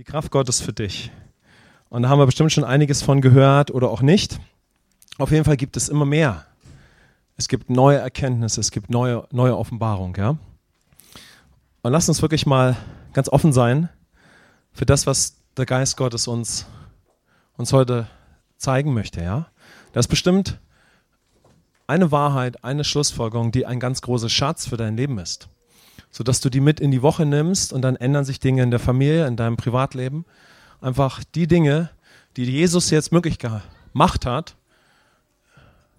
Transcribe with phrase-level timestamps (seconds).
[0.00, 1.12] die Kraft Gottes für dich.
[1.90, 4.40] Und da haben wir bestimmt schon einiges von gehört oder auch nicht.
[5.18, 6.46] Auf jeden Fall gibt es immer mehr.
[7.36, 10.38] Es gibt neue Erkenntnisse, es gibt neue, neue Offenbarung, ja.
[11.82, 12.78] Und lasst uns wirklich mal
[13.12, 13.90] ganz offen sein
[14.72, 16.64] für das, was der Geist Gottes uns,
[17.58, 18.06] uns heute
[18.56, 19.48] zeigen möchte, ja.
[19.92, 20.60] Das ist bestimmt
[21.86, 25.50] eine Wahrheit, eine Schlussfolgerung, die ein ganz großer Schatz für dein Leben ist
[26.10, 28.80] sodass du die mit in die Woche nimmst und dann ändern sich Dinge in der
[28.80, 30.24] Familie, in deinem Privatleben.
[30.80, 31.90] Einfach die Dinge,
[32.36, 34.56] die Jesus jetzt möglich gemacht hat,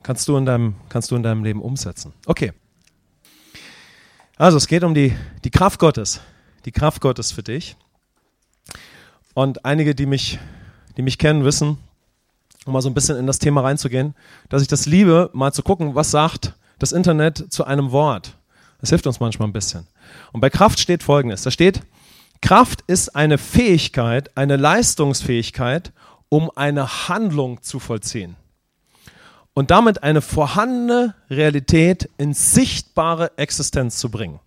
[0.03, 2.13] kannst du in deinem, kannst du in deinem Leben umsetzen.
[2.25, 2.53] Okay.
[4.37, 6.19] Also es geht um die, die Kraft Gottes.
[6.65, 7.75] Die Kraft Gottes für dich.
[9.33, 10.39] Und einige, die mich,
[10.97, 11.77] die mich kennen, wissen,
[12.65, 14.15] um mal so ein bisschen in das Thema reinzugehen,
[14.49, 18.37] dass ich das liebe, mal zu gucken, was sagt das Internet zu einem Wort.
[18.79, 19.87] Das hilft uns manchmal ein bisschen.
[20.31, 21.43] Und bei Kraft steht Folgendes.
[21.43, 21.81] Da steht,
[22.41, 25.91] Kraft ist eine Fähigkeit, eine Leistungsfähigkeit,
[26.29, 28.35] um eine Handlung zu vollziehen.
[29.53, 34.39] Und damit eine vorhandene Realität in sichtbare Existenz zu bringen.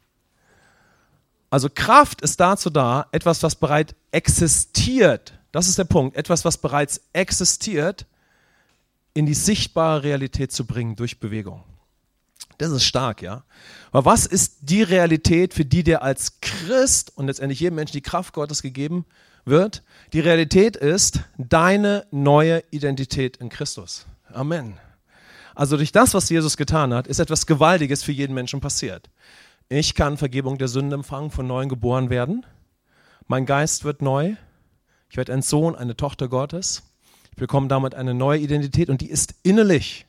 [1.51, 6.59] Also Kraft ist dazu da, etwas, was bereits existiert, das ist der Punkt, etwas, was
[6.59, 8.07] bereits existiert,
[9.13, 11.63] in die sichtbare Realität zu bringen durch Bewegung.
[12.59, 13.45] Das ist stark, ja.
[13.91, 18.03] Aber was ist die Realität, für die dir als Christ und letztendlich jedem Menschen die
[18.03, 19.05] Kraft Gottes gegeben
[19.45, 19.83] wird?
[20.13, 24.07] Die Realität ist deine neue Identität in Christus.
[24.33, 24.79] Amen.
[25.55, 29.09] Also durch das, was Jesus getan hat, ist etwas Gewaltiges für jeden Menschen passiert.
[29.69, 32.45] Ich kann Vergebung der Sünde empfangen, von neuem geboren werden.
[33.27, 34.35] Mein Geist wird neu.
[35.09, 36.83] Ich werde ein Sohn, eine Tochter Gottes.
[37.31, 40.07] Ich bekomme damit eine neue Identität und die ist innerlich.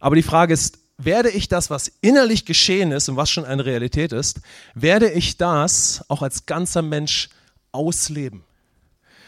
[0.00, 3.64] Aber die Frage ist, werde ich das, was innerlich geschehen ist und was schon eine
[3.64, 4.40] Realität ist,
[4.74, 7.30] werde ich das auch als ganzer Mensch
[7.70, 8.44] ausleben.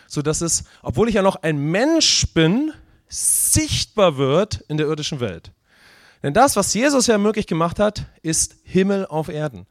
[0.09, 2.73] So dass es, obwohl ich ja noch ein Mensch bin,
[3.09, 5.53] sichtbar wird in der irdischen Welt.
[6.23, 9.67] Denn das, was Jesus ja möglich gemacht hat, ist Himmel auf Erden.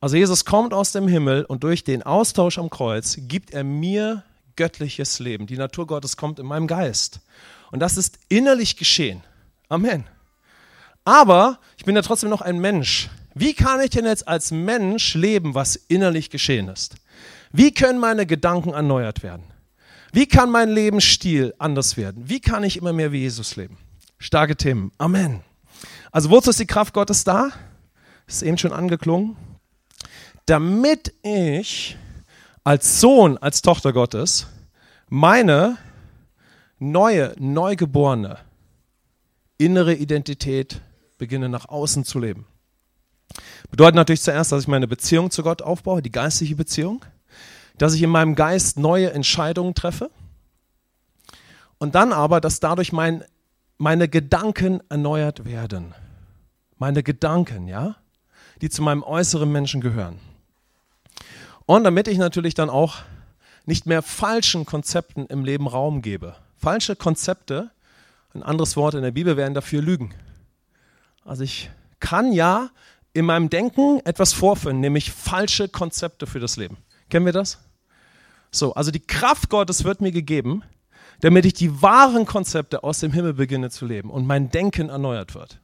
[0.00, 4.24] Also Jesus kommt aus dem Himmel und durch den Austausch am Kreuz gibt er mir
[4.56, 5.46] göttliches Leben.
[5.46, 7.20] Die Natur Gottes kommt in meinem Geist.
[7.70, 9.22] Und das ist innerlich geschehen.
[9.68, 10.04] Amen.
[11.04, 13.10] Aber ich bin ja trotzdem noch ein Mensch.
[13.34, 16.96] Wie kann ich denn jetzt als Mensch leben, was innerlich geschehen ist?
[17.50, 19.44] Wie können meine Gedanken erneuert werden?
[20.12, 22.28] Wie kann mein Lebensstil anders werden?
[22.28, 23.78] Wie kann ich immer mehr wie Jesus leben?
[24.18, 24.92] Starke Themen.
[24.98, 25.40] Amen.
[26.10, 27.50] Also wozu ist die Kraft Gottes da?
[28.26, 29.36] ist eben schon angeklungen.
[30.46, 31.96] Damit ich
[32.64, 34.46] als Sohn, als Tochter Gottes
[35.08, 35.76] meine
[36.78, 38.38] neue, neugeborene
[39.58, 40.80] innere Identität
[41.22, 42.46] beginne nach außen zu leben.
[43.70, 47.04] Bedeutet natürlich zuerst, dass ich meine Beziehung zu Gott aufbaue, die geistliche Beziehung,
[47.78, 50.10] dass ich in meinem Geist neue Entscheidungen treffe
[51.78, 53.22] und dann aber, dass dadurch mein,
[53.78, 55.94] meine Gedanken erneuert werden.
[56.76, 57.94] Meine Gedanken, ja,
[58.60, 60.18] die zu meinem äußeren Menschen gehören.
[61.66, 62.96] Und damit ich natürlich dann auch
[63.64, 66.34] nicht mehr falschen Konzepten im Leben Raum gebe.
[66.56, 67.70] Falsche Konzepte,
[68.34, 70.12] ein anderes Wort in der Bibel wären dafür Lügen.
[71.24, 72.70] Also ich kann ja
[73.12, 76.78] in meinem Denken etwas vorfinden, nämlich falsche Konzepte für das Leben.
[77.10, 77.58] Kennen wir das?
[78.50, 80.62] So, also die Kraft Gottes wird mir gegeben,
[81.20, 85.34] damit ich die wahren Konzepte aus dem Himmel beginne zu leben und mein Denken erneuert
[85.34, 85.60] wird.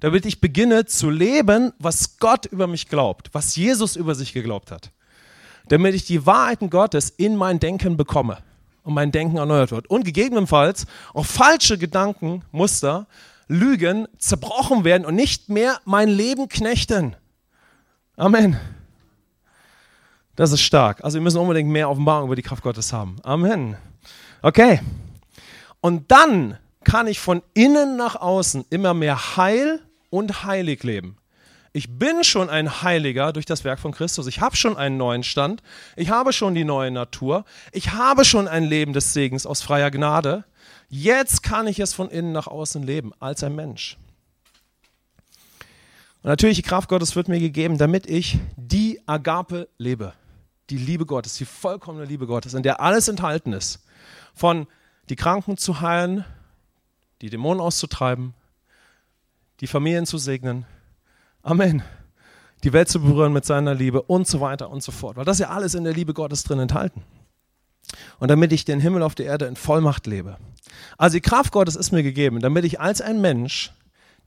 [0.00, 4.70] Damit ich beginne zu leben, was Gott über mich glaubt, was Jesus über sich geglaubt
[4.70, 4.92] hat.
[5.68, 8.38] Damit ich die Wahrheiten Gottes in mein Denken bekomme
[8.82, 9.88] und mein Denken erneuert wird.
[9.88, 13.06] Und gegebenenfalls auch falsche Gedanken, Muster
[13.48, 17.16] Lügen zerbrochen werden und nicht mehr mein Leben knechten.
[18.16, 18.58] Amen.
[20.36, 21.02] Das ist stark.
[21.02, 23.16] Also wir müssen unbedingt mehr Offenbarung über die Kraft Gottes haben.
[23.24, 23.76] Amen.
[24.42, 24.80] Okay.
[25.80, 31.16] Und dann kann ich von innen nach außen immer mehr heil und heilig leben.
[31.72, 34.26] Ich bin schon ein Heiliger durch das Werk von Christus.
[34.26, 35.62] Ich habe schon einen neuen Stand.
[35.96, 37.44] Ich habe schon die neue Natur.
[37.72, 40.44] Ich habe schon ein Leben des Segens aus freier Gnade.
[40.88, 43.98] Jetzt kann ich es von innen nach außen leben, als ein Mensch.
[46.22, 50.14] Und natürlich, die Kraft Gottes wird mir gegeben, damit ich die Agape lebe.
[50.70, 53.84] Die Liebe Gottes, die vollkommene Liebe Gottes, in der alles enthalten ist.
[54.34, 54.66] Von
[55.08, 56.24] die Kranken zu heilen,
[57.22, 58.34] die Dämonen auszutreiben,
[59.60, 60.66] die Familien zu segnen.
[61.42, 61.82] Amen.
[62.64, 65.16] Die Welt zu berühren mit seiner Liebe und so weiter und so fort.
[65.16, 67.02] Weil das ist ja alles in der Liebe Gottes drin enthalten
[68.18, 70.36] und damit ich den Himmel auf der Erde in Vollmacht lebe.
[70.96, 73.72] Also die Kraft Gottes ist mir gegeben, damit ich als ein Mensch,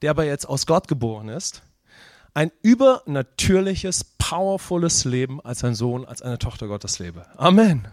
[0.02, 1.62] der aber jetzt aus Gott geboren ist,
[2.34, 7.26] ein übernatürliches, powervolles Leben als ein Sohn, als eine Tochter Gottes lebe.
[7.38, 7.88] Amen.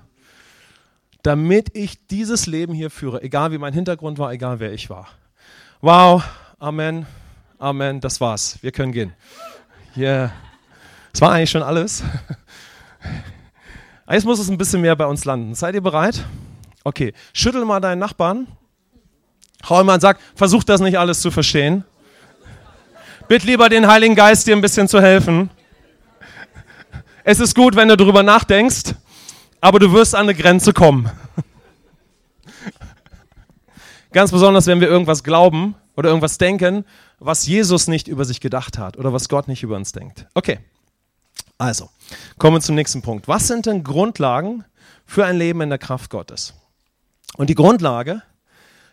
[1.22, 5.08] damit ich dieses Leben hier führe, egal wie mein Hintergrund war, egal wer ich war.
[5.80, 6.22] Wow,
[6.58, 7.06] Amen,
[7.58, 8.58] Amen, das war's.
[8.62, 9.12] Wir können gehen.
[9.96, 10.32] Yeah.
[11.12, 12.02] Das war eigentlich schon alles.
[14.10, 15.54] Jetzt muss es ein bisschen mehr bei uns landen.
[15.54, 16.24] Seid ihr bereit?
[16.84, 18.46] Okay, schüttel mal deinen Nachbarn.
[19.68, 21.84] Hau mal und sag, versuch das nicht alles zu verstehen.
[23.28, 25.50] Bitt lieber den Heiligen Geist, dir ein bisschen zu helfen.
[27.24, 28.94] Es ist gut, wenn du darüber nachdenkst,
[29.60, 31.10] aber du wirst an eine Grenze kommen.
[34.12, 36.86] Ganz besonders, wenn wir irgendwas glauben oder irgendwas denken,
[37.18, 40.26] was Jesus nicht über sich gedacht hat oder was Gott nicht über uns denkt.
[40.34, 40.60] Okay,
[41.58, 41.90] also
[42.38, 43.28] kommen wir zum nächsten Punkt.
[43.28, 44.64] Was sind denn Grundlagen
[45.04, 46.54] für ein Leben in der Kraft Gottes?
[47.36, 48.22] Und die Grundlage,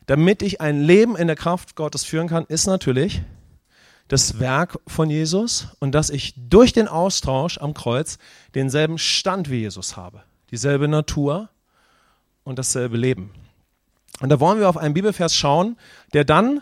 [0.05, 3.21] damit ich ein Leben in der Kraft Gottes führen kann, ist natürlich
[4.07, 8.19] das Werk von Jesus und dass ich durch den Austausch am Kreuz
[8.53, 10.21] denselben Stand wie Jesus habe,
[10.51, 11.49] dieselbe Natur
[12.43, 13.31] und dasselbe Leben.
[14.21, 15.77] Und da wollen wir auf einen Bibelvers schauen,
[16.13, 16.61] der dann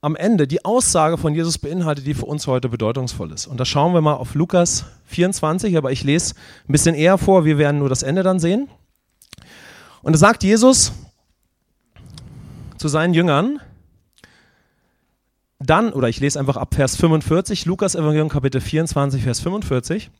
[0.00, 3.46] am Ende die Aussage von Jesus beinhaltet, die für uns heute bedeutungsvoll ist.
[3.46, 6.34] Und da schauen wir mal auf Lukas 24, aber ich lese
[6.68, 8.68] ein bisschen eher vor, wir werden nur das Ende dann sehen.
[10.02, 10.92] Und da sagt Jesus
[12.76, 13.60] zu seinen Jüngern,
[15.58, 20.10] dann, oder ich lese einfach ab Vers 45, Lukas Evangelium Kapitel 24, Vers 45,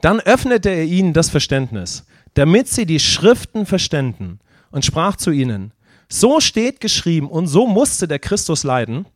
[0.00, 4.40] dann öffnete er ihnen das Verständnis, damit sie die Schriften verständen
[4.72, 5.72] und sprach zu ihnen,
[6.08, 9.06] so steht geschrieben und so musste der Christus leiden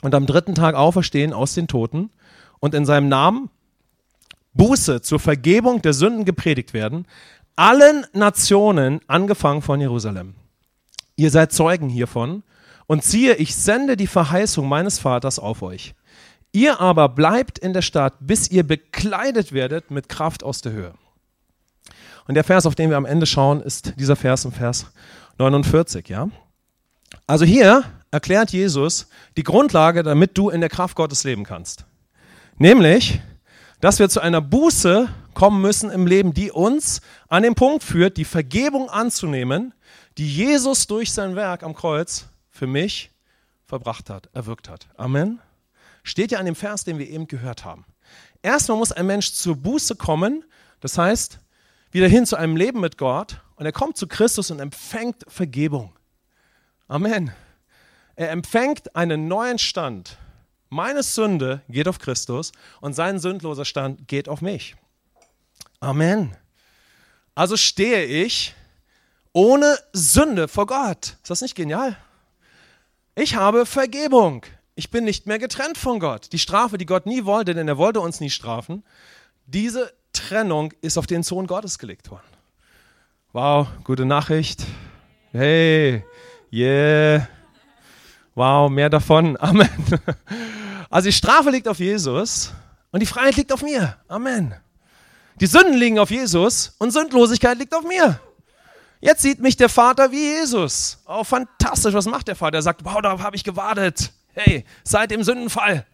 [0.00, 2.10] und am dritten Tag auferstehen aus den Toten
[2.58, 3.50] und in seinem Namen
[4.54, 7.06] Buße zur Vergebung der Sünden gepredigt werden,
[7.56, 10.34] allen Nationen, angefangen von Jerusalem.
[11.16, 12.42] Ihr seid Zeugen hiervon
[12.86, 15.94] und siehe, ich sende die Verheißung meines Vaters auf euch.
[16.52, 20.94] Ihr aber bleibt in der Stadt, bis ihr bekleidet werdet mit Kraft aus der Höhe.
[22.26, 24.86] Und der Vers, auf den wir am Ende schauen, ist dieser Vers im Vers
[25.38, 26.28] 49, ja?
[27.26, 31.84] Also hier erklärt Jesus die Grundlage, damit du in der Kraft Gottes leben kannst.
[32.58, 33.20] Nämlich,
[33.82, 38.16] dass wir zu einer Buße kommen müssen im Leben, die uns an den Punkt führt,
[38.16, 39.74] die Vergebung anzunehmen,
[40.18, 43.10] die Jesus durch sein Werk am Kreuz für mich
[43.66, 44.86] verbracht hat, erwirkt hat.
[44.96, 45.40] Amen.
[46.04, 47.84] Steht ja an dem Vers, den wir eben gehört haben.
[48.40, 50.44] Erstmal muss ein Mensch zur Buße kommen,
[50.78, 51.40] das heißt,
[51.90, 55.92] wieder hin zu einem Leben mit Gott und er kommt zu Christus und empfängt Vergebung.
[56.86, 57.32] Amen.
[58.14, 60.18] Er empfängt einen neuen Stand.
[60.72, 64.74] Meine Sünde geht auf Christus und sein sündloser Stand geht auf mich.
[65.80, 66.34] Amen.
[67.34, 68.54] Also stehe ich
[69.34, 71.18] ohne Sünde vor Gott.
[71.20, 71.98] Ist das nicht genial?
[73.14, 74.46] Ich habe Vergebung.
[74.74, 76.32] Ich bin nicht mehr getrennt von Gott.
[76.32, 78.82] Die Strafe, die Gott nie wollte, denn er wollte uns nie strafen,
[79.44, 82.24] diese Trennung ist auf den Sohn Gottes gelegt worden.
[83.34, 84.64] Wow, gute Nachricht.
[85.32, 86.02] Hey,
[86.50, 87.28] yeah.
[88.34, 89.36] Wow, mehr davon.
[89.40, 89.68] Amen.
[90.92, 92.52] Also die Strafe liegt auf Jesus
[92.90, 93.96] und die Freiheit liegt auf mir.
[94.08, 94.54] Amen.
[95.40, 98.20] Die Sünden liegen auf Jesus und Sündlosigkeit liegt auf mir.
[99.00, 100.98] Jetzt sieht mich der Vater wie Jesus.
[101.06, 101.94] Oh, fantastisch.
[101.94, 102.58] Was macht der Vater?
[102.58, 104.12] Er sagt, wow, darauf habe ich gewartet.
[104.34, 105.86] Hey, seit dem Sündenfall.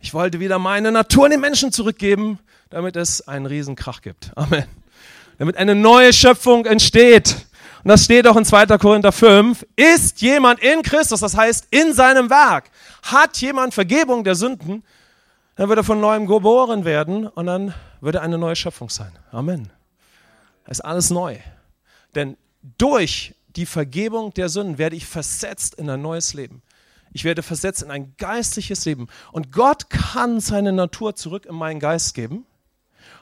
[0.00, 4.32] Ich wollte wieder meine Natur den Menschen zurückgeben, damit es einen Riesenkrach gibt.
[4.34, 4.64] Amen.
[5.38, 7.36] Damit eine neue Schöpfung entsteht.
[7.82, 8.66] Und das steht auch in 2.
[8.78, 9.66] Korinther 5.
[9.76, 12.70] Ist jemand in Christus, das heißt in seinem Werk,
[13.02, 14.84] hat jemand Vergebung der Sünden,
[15.56, 19.12] dann wird er von neuem geboren werden und dann wird er eine neue Schöpfung sein.
[19.32, 19.70] Amen.
[20.64, 21.38] Es ist alles neu.
[22.14, 22.36] Denn
[22.78, 26.62] durch die Vergebung der Sünden werde ich versetzt in ein neues Leben.
[27.12, 29.08] Ich werde versetzt in ein geistliches Leben.
[29.32, 32.46] Und Gott kann seine Natur zurück in meinen Geist geben.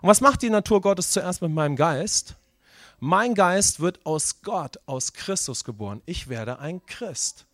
[0.03, 2.37] Und was macht die Natur Gottes zuerst mit meinem Geist?
[3.01, 6.03] Mein Geist wird aus Gott, aus Christus geboren.
[6.05, 7.47] Ich werde ein Christ.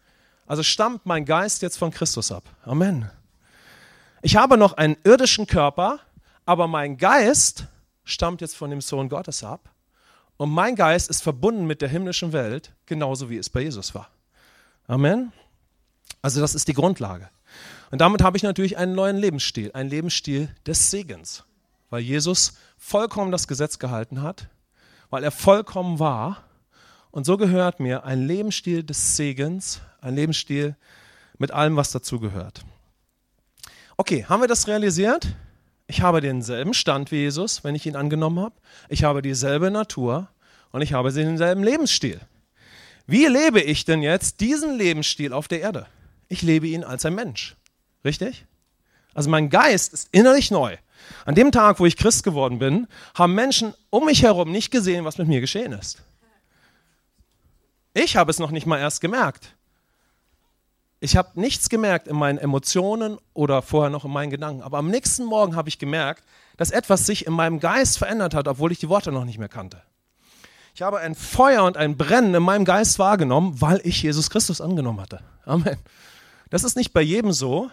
[0.47, 2.45] Also stammt mein Geist jetzt von Christus ab.
[2.65, 3.11] Amen.
[4.23, 6.01] Ich habe noch einen irdischen Körper,
[6.47, 7.67] aber mein Geist
[8.05, 9.71] stammt jetzt von dem Sohn Gottes ab.
[10.37, 14.11] Und mein Geist ist verbunden mit der himmlischen Welt, genauso wie es bei Jesus war.
[14.87, 15.33] Amen.
[16.23, 17.29] Also das ist die Grundlage.
[17.91, 21.45] Und damit habe ich natürlich einen neuen Lebensstil, einen Lebensstil des Segens,
[21.91, 24.49] weil Jesus vollkommen das Gesetz gehalten hat,
[25.15, 26.43] weil er vollkommen war.
[27.13, 30.75] Und so gehört mir ein Lebensstil des Segens, ein Lebensstil
[31.39, 32.65] mit allem, was dazugehört.
[33.97, 35.29] Okay, haben wir das realisiert?
[35.87, 38.57] Ich habe denselben Stand wie Jesus, wenn ich ihn angenommen habe.
[38.89, 40.27] Ich habe dieselbe Natur
[40.73, 42.21] und ich habe denselben Lebensstil.
[43.07, 45.87] Wie lebe ich denn jetzt diesen Lebensstil auf der Erde?
[46.27, 47.55] Ich lebe ihn als ein Mensch.
[48.05, 48.47] Richtig?
[49.15, 50.77] Also mein Geist ist innerlich neu.
[51.25, 55.05] An dem Tag, wo ich Christ geworden bin, haben Menschen um mich herum nicht gesehen,
[55.05, 56.03] was mit mir geschehen ist.
[57.95, 59.55] Ich habe es noch nicht mal erst gemerkt.
[61.01, 64.63] Ich habe nichts gemerkt in meinen Emotionen oder vorher noch in meinen Gedanken.
[64.63, 66.25] Aber am nächsten Morgen habe ich gemerkt,
[66.57, 69.49] dass etwas sich in meinem Geist verändert hat, obwohl ich die Worte noch nicht mehr
[69.49, 69.83] kannte.
[70.75, 74.61] Ich habe ein Feuer und ein Brennen in meinem Geist wahrgenommen, weil ich Jesus Christus
[74.61, 75.21] angenommen hatte.
[75.45, 75.77] Amen.
[76.51, 77.71] Das ist nicht bei jedem so,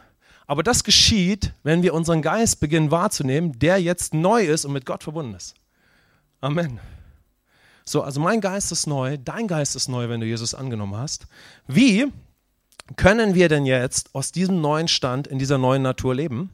[0.51, 4.85] aber das geschieht, wenn wir unseren Geist beginnen wahrzunehmen, der jetzt neu ist und mit
[4.85, 5.55] Gott verbunden ist.
[6.41, 6.77] Amen.
[7.85, 11.25] So, also mein Geist ist neu, dein Geist ist neu, wenn du Jesus angenommen hast.
[11.67, 12.11] Wie
[12.97, 16.49] können wir denn jetzt aus diesem neuen Stand in dieser neuen Natur leben?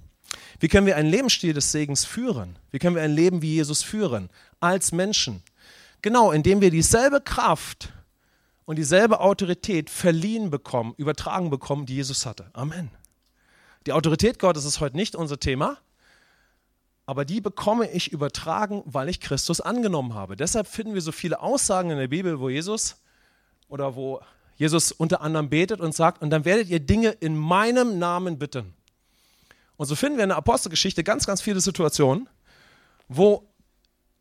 [0.59, 2.59] Wie können wir einen Lebensstil des Segens führen?
[2.69, 4.29] Wie können wir ein Leben wie Jesus führen?
[4.59, 5.41] Als Menschen.
[6.03, 7.93] Genau, indem wir dieselbe Kraft
[8.65, 12.51] und dieselbe Autorität verliehen bekommen, übertragen bekommen, die Jesus hatte.
[12.53, 12.91] Amen.
[13.87, 15.77] Die Autorität Gottes ist heute nicht unser Thema,
[17.05, 20.35] aber die bekomme ich übertragen, weil ich Christus angenommen habe.
[20.35, 22.97] Deshalb finden wir so viele Aussagen in der Bibel, wo Jesus
[23.69, 24.19] oder wo
[24.57, 28.73] Jesus unter anderem betet und sagt, und dann werdet ihr Dinge in meinem Namen bitten.
[29.77, 32.27] Und so finden wir in der Apostelgeschichte ganz, ganz viele Situationen,
[33.07, 33.47] wo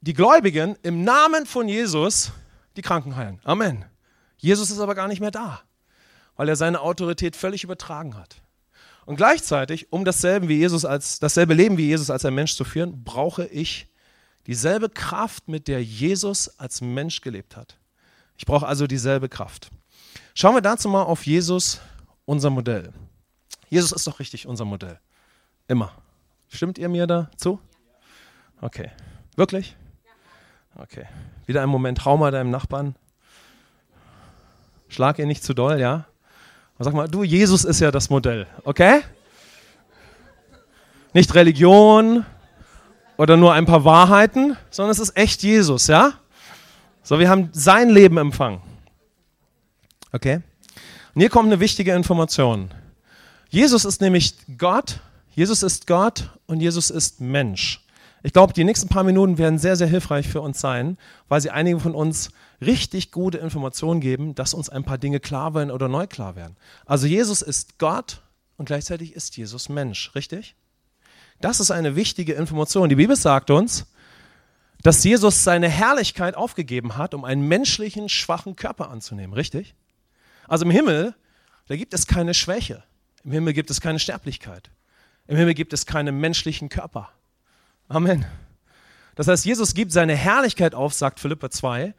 [0.00, 2.30] die Gläubigen im Namen von Jesus
[2.76, 3.40] die Kranken heilen.
[3.42, 3.84] Amen.
[4.36, 5.60] Jesus ist aber gar nicht mehr da,
[6.36, 8.36] weil er seine Autorität völlig übertragen hat.
[9.06, 12.64] Und gleichzeitig, um dasselbe, wie Jesus als, dasselbe Leben wie Jesus als ein Mensch zu
[12.64, 13.86] führen, brauche ich
[14.46, 17.78] dieselbe Kraft, mit der Jesus als Mensch gelebt hat.
[18.36, 19.70] Ich brauche also dieselbe Kraft.
[20.34, 21.80] Schauen wir dazu mal auf Jesus,
[22.24, 22.92] unser Modell.
[23.68, 24.98] Jesus ist doch richtig unser Modell.
[25.68, 25.92] Immer.
[26.48, 27.60] Stimmt ihr mir dazu?
[28.60, 28.90] Okay.
[29.36, 29.76] Wirklich?
[30.76, 31.06] Okay.
[31.46, 32.96] Wieder ein Moment Trauma deinem Nachbarn.
[34.88, 36.06] Schlag ihn nicht zu doll, ja?
[36.78, 39.00] Sag mal, du, Jesus ist ja das Modell, okay?
[41.14, 42.26] Nicht Religion
[43.16, 46.12] oder nur ein paar Wahrheiten, sondern es ist echt Jesus, ja?
[47.02, 48.60] So, wir haben sein Leben empfangen.
[50.12, 50.40] Okay?
[51.14, 52.70] Und hier kommt eine wichtige Information.
[53.48, 55.00] Jesus ist nämlich Gott,
[55.34, 57.80] Jesus ist Gott und Jesus ist Mensch.
[58.22, 61.50] Ich glaube, die nächsten paar Minuten werden sehr, sehr hilfreich für uns sein, weil sie
[61.50, 62.30] einigen von uns
[62.60, 66.56] richtig gute Informationen geben, dass uns ein paar Dinge klar werden oder neu klar werden.
[66.84, 68.22] Also Jesus ist Gott
[68.56, 70.56] und gleichzeitig ist Jesus Mensch, richtig?
[71.40, 72.88] Das ist eine wichtige Information.
[72.88, 73.86] Die Bibel sagt uns,
[74.82, 79.74] dass Jesus seine Herrlichkeit aufgegeben hat, um einen menschlichen, schwachen Körper anzunehmen, richtig?
[80.48, 81.14] Also im Himmel,
[81.68, 82.84] da gibt es keine Schwäche.
[83.24, 84.70] Im Himmel gibt es keine Sterblichkeit.
[85.26, 87.10] Im Himmel gibt es keine menschlichen Körper.
[87.88, 88.24] Amen.
[89.16, 91.94] Das heißt, Jesus gibt seine Herrlichkeit auf, sagt Philippa 2,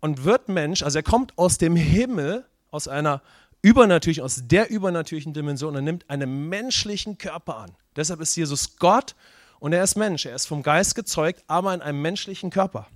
[0.00, 3.22] und wird Mensch, also er kommt aus dem Himmel, aus einer
[3.62, 7.72] übernatürlichen, aus der übernatürlichen Dimension und nimmt einen menschlichen Körper an.
[7.96, 9.14] Deshalb ist Jesus Gott
[9.58, 10.26] und er ist Mensch.
[10.26, 12.86] Er ist vom Geist gezeugt, aber in einem menschlichen Körper.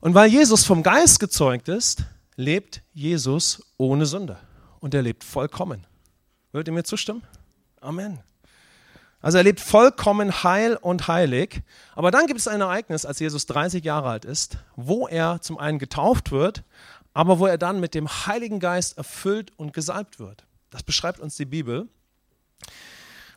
[0.00, 2.04] Und weil Jesus vom Geist gezeugt ist,
[2.36, 4.38] lebt Jesus ohne Sünde.
[4.80, 5.86] Und er lebt vollkommen.
[6.52, 7.22] Würdet ihr mir zustimmen?
[7.80, 8.20] Amen.
[9.20, 11.62] Also er lebt vollkommen heil und heilig.
[11.94, 15.58] Aber dann gibt es ein Ereignis, als Jesus 30 Jahre alt ist, wo er zum
[15.58, 16.62] einen getauft wird,
[17.12, 20.44] aber wo er dann mit dem Heiligen Geist erfüllt und gesalbt wird.
[20.70, 21.88] Das beschreibt uns die Bibel.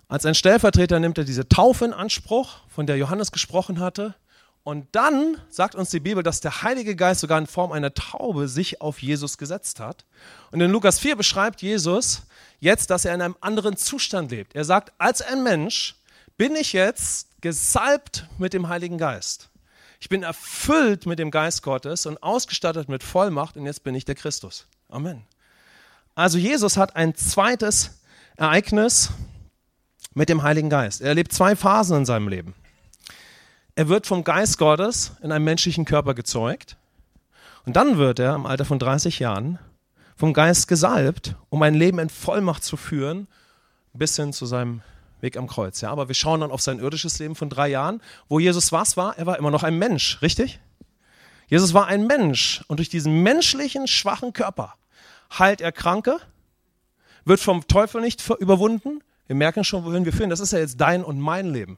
[0.10, 4.16] Als ein Stellvertreter nimmt er diese Taufe in Anspruch, von der Johannes gesprochen hatte.
[4.64, 8.48] Und dann sagt uns die Bibel, dass der Heilige Geist sogar in Form einer Taube
[8.48, 10.06] sich auf Jesus gesetzt hat.
[10.52, 12.24] Und in Lukas 4 beschreibt Jesus,
[12.60, 14.56] jetzt, dass er in einem anderen Zustand lebt.
[14.56, 15.96] Er sagt, als ein Mensch
[16.38, 19.50] bin ich jetzt gesalbt mit dem Heiligen Geist.
[20.00, 24.06] Ich bin erfüllt mit dem Geist Gottes und ausgestattet mit Vollmacht und jetzt bin ich
[24.06, 24.66] der Christus.
[24.88, 25.24] Amen.
[26.16, 28.00] Also Jesus hat ein zweites
[28.38, 29.10] Ereignis
[30.14, 31.02] mit dem Heiligen Geist.
[31.02, 32.56] Er erlebt zwei Phasen in seinem Leben.
[33.80, 36.76] Er wird vom Geist Gottes in einem menschlichen Körper gezeugt
[37.66, 39.58] und dann wird er im Alter von 30 Jahren
[40.18, 43.30] vom Geist gesalbt, um ein Leben in Vollmacht zu führen,
[43.94, 44.82] bis hin zu seinem
[45.22, 45.80] Weg am Kreuz.
[45.80, 48.98] Ja, aber wir schauen dann auf sein irdisches Leben von drei Jahren, wo Jesus was
[48.98, 49.18] war?
[49.18, 50.60] Er war immer noch ein Mensch, richtig?
[51.48, 54.76] Jesus war ein Mensch und durch diesen menschlichen, schwachen Körper
[55.40, 56.18] heilt er Kranke,
[57.24, 59.02] wird vom Teufel nicht überwunden.
[59.28, 60.30] Wir merken schon, wohin wir führen.
[60.30, 61.78] Das ist ja jetzt dein und mein Leben.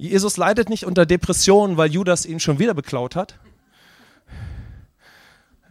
[0.00, 3.38] Jesus leidet nicht unter Depressionen, weil Judas ihn schon wieder beklaut hat.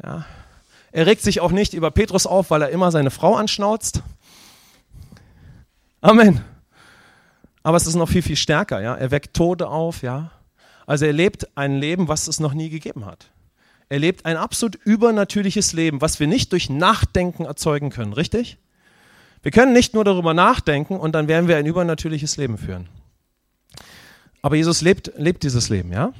[0.03, 0.25] Ja,
[0.91, 4.03] er regt sich auch nicht über Petrus auf, weil er immer seine Frau anschnauzt.
[6.01, 6.41] Amen.
[7.63, 8.81] Aber es ist noch viel, viel stärker.
[8.81, 8.95] Ja?
[8.95, 10.03] Er weckt Tode auf.
[10.03, 10.31] Ja?
[10.85, 13.31] Also er lebt ein Leben, was es noch nie gegeben hat.
[13.89, 18.57] Er lebt ein absolut übernatürliches Leben, was wir nicht durch Nachdenken erzeugen können, richtig?
[19.41, 22.87] Wir können nicht nur darüber nachdenken und dann werden wir ein übernatürliches Leben führen.
[24.41, 26.13] Aber Jesus lebt, lebt dieses Leben, ja?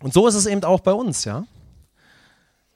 [0.00, 1.46] Und so ist es eben auch bei uns, ja?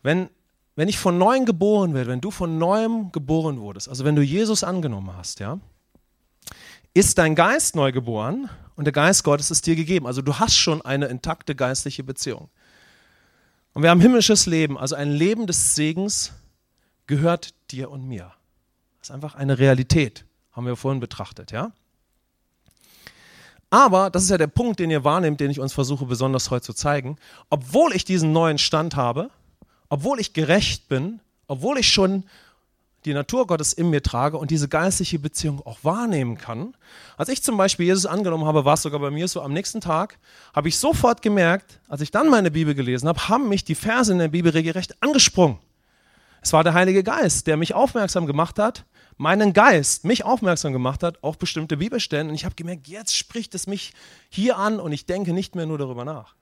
[0.03, 0.29] Wenn,
[0.77, 4.23] wenn ich von neuem geboren werde, wenn du von neuem geboren wurdest, also wenn du
[4.23, 5.59] Jesus angenommen hast, ja,
[6.93, 10.07] ist dein Geist neu geboren und der Geist Gottes ist dir gegeben.
[10.07, 12.49] Also du hast schon eine intakte geistliche Beziehung.
[13.73, 16.33] Und wir haben himmlisches Leben, also ein Leben des Segens
[17.07, 18.33] gehört dir und mir.
[19.01, 21.73] Das ist einfach eine Realität, haben wir vorhin betrachtet, ja?
[23.75, 26.65] Aber, das ist ja der Punkt, den ihr wahrnehmt, den ich uns versuche besonders heute
[26.65, 27.17] zu zeigen,
[27.51, 29.31] obwohl ich diesen neuen Stand habe,
[29.89, 32.23] obwohl ich gerecht bin, obwohl ich schon
[33.05, 36.77] die Natur Gottes in mir trage und diese geistliche Beziehung auch wahrnehmen kann.
[37.17, 39.81] Als ich zum Beispiel Jesus angenommen habe, war es sogar bei mir so, am nächsten
[39.81, 40.21] Tag
[40.55, 44.13] habe ich sofort gemerkt, als ich dann meine Bibel gelesen habe, haben mich die Verse
[44.13, 45.59] in der Bibel regelrecht angesprungen.
[46.43, 48.85] Es war der Heilige Geist, der mich aufmerksam gemacht hat,
[49.17, 53.55] meinen Geist mich aufmerksam gemacht hat auf bestimmte Bibelstellen und ich habe gemerkt, jetzt spricht
[53.55, 53.93] es mich
[54.29, 56.35] hier an und ich denke nicht mehr nur darüber nach.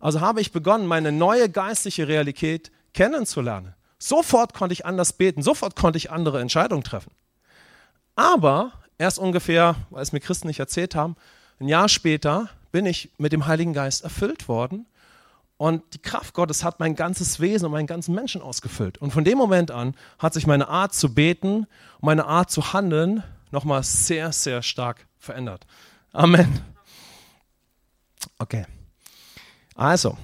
[0.00, 3.74] Also habe ich begonnen, meine neue geistliche Realität kennenzulernen.
[3.98, 7.12] Sofort konnte ich anders beten, sofort konnte ich andere Entscheidungen treffen.
[8.16, 11.16] Aber erst ungefähr, weil es mir Christen nicht erzählt haben,
[11.58, 14.86] ein Jahr später bin ich mit dem Heiligen Geist erfüllt worden
[15.56, 18.98] und die Kraft Gottes hat mein ganzes Wesen und meinen ganzen Menschen ausgefüllt.
[18.98, 21.66] Und von dem Moment an hat sich meine Art zu beten
[22.00, 25.66] und meine Art zu handeln nochmal sehr, sehr stark verändert.
[26.12, 26.60] Amen.
[28.38, 28.66] Okay.
[29.76, 30.16] Also,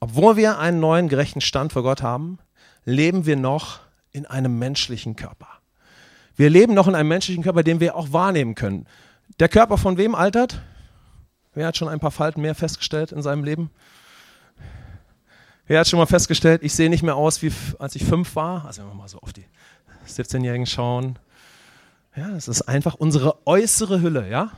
[0.00, 2.38] obwohl wir einen neuen gerechten Stand vor Gott haben,
[2.84, 3.80] leben wir noch
[4.12, 5.48] in einem menschlichen Körper.
[6.36, 8.86] Wir leben noch in einem menschlichen Körper, den wir auch wahrnehmen können.
[9.40, 10.62] Der Körper von wem altert?
[11.56, 13.70] Wer hat schon ein paar Falten mehr festgestellt in seinem Leben?
[15.66, 18.66] Wer hat schon mal festgestellt, ich sehe nicht mehr aus, wie als ich fünf war?
[18.66, 19.46] Also wenn wir mal so auf die
[20.06, 21.18] 17-Jährigen schauen.
[22.14, 24.50] Ja, es ist einfach unsere äußere Hülle, ja?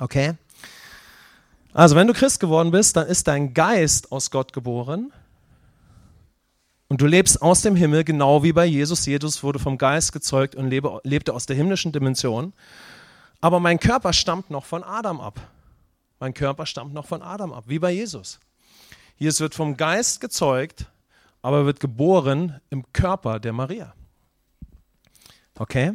[0.00, 0.32] Okay?
[1.74, 5.12] Also, wenn du Christ geworden bist, dann ist dein Geist aus Gott geboren
[6.88, 9.04] und du lebst aus dem Himmel, genau wie bei Jesus.
[9.04, 12.54] Jesus wurde vom Geist gezeugt und lebte aus der himmlischen Dimension.
[13.42, 15.38] Aber mein Körper stammt noch von Adam ab.
[16.18, 18.40] Mein Körper stammt noch von Adam ab, wie bei Jesus.
[19.16, 20.86] Jesus wird vom Geist gezeugt,
[21.42, 23.94] aber wird geboren im Körper der Maria.
[25.58, 25.94] Okay?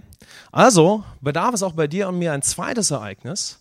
[0.51, 3.59] Also bedarf es auch bei dir und mir ein zweites Ereignis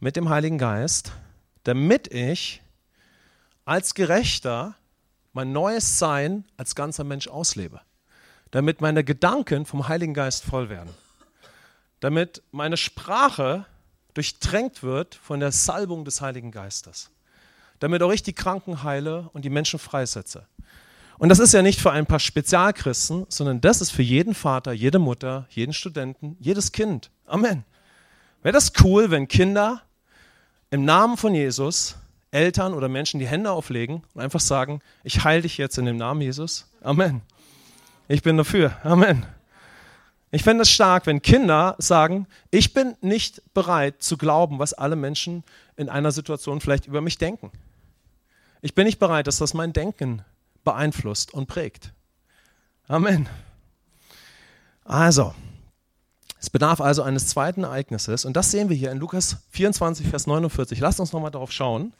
[0.00, 1.12] mit dem Heiligen Geist,
[1.64, 2.62] damit ich
[3.64, 4.74] als Gerechter
[5.32, 7.80] mein neues Sein als ganzer Mensch auslebe.
[8.50, 10.90] Damit meine Gedanken vom Heiligen Geist voll werden.
[12.00, 13.66] Damit meine Sprache
[14.14, 17.10] durchtränkt wird von der Salbung des Heiligen Geistes.
[17.80, 20.46] Damit auch ich die Kranken heile und die Menschen freisetze.
[21.18, 24.72] Und das ist ja nicht für ein paar Spezialchristen, sondern das ist für jeden Vater,
[24.72, 27.10] jede Mutter, jeden Studenten, jedes Kind.
[27.26, 27.64] Amen.
[28.42, 29.82] Wäre das cool, wenn Kinder
[30.70, 31.96] im Namen von Jesus
[32.30, 35.96] Eltern oder Menschen die Hände auflegen und einfach sagen, ich heile dich jetzt in dem
[35.96, 36.66] Namen Jesus.
[36.82, 37.22] Amen.
[38.08, 38.76] Ich bin dafür.
[38.82, 39.24] Amen.
[40.34, 44.96] Ich fände es stark, wenn Kinder sagen, ich bin nicht bereit zu glauben, was alle
[44.96, 45.44] Menschen
[45.76, 47.52] in einer Situation vielleicht über mich denken.
[48.60, 50.24] Ich bin nicht bereit, dass das mein Denken
[50.64, 51.92] beeinflusst und prägt.
[52.88, 53.28] Amen.
[54.82, 55.36] Also,
[56.40, 60.26] es bedarf also eines zweiten Ereignisses und das sehen wir hier in Lukas 24, Vers
[60.26, 60.80] 49.
[60.80, 61.92] Lasst uns nochmal darauf schauen.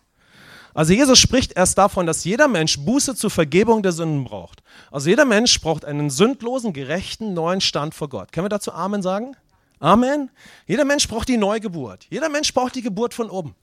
[0.75, 4.63] Also Jesus spricht erst davon, dass jeder Mensch Buße zur Vergebung der Sünden braucht.
[4.91, 8.33] Also jeder Mensch braucht einen sündlosen, gerechten, neuen Stand vor Gott.
[8.33, 9.37] Können wir dazu Amen sagen?
[9.79, 10.31] Amen.
[10.67, 12.07] Jeder Mensch braucht die Neugeburt.
[12.11, 13.55] Jeder Mensch braucht die Geburt von oben.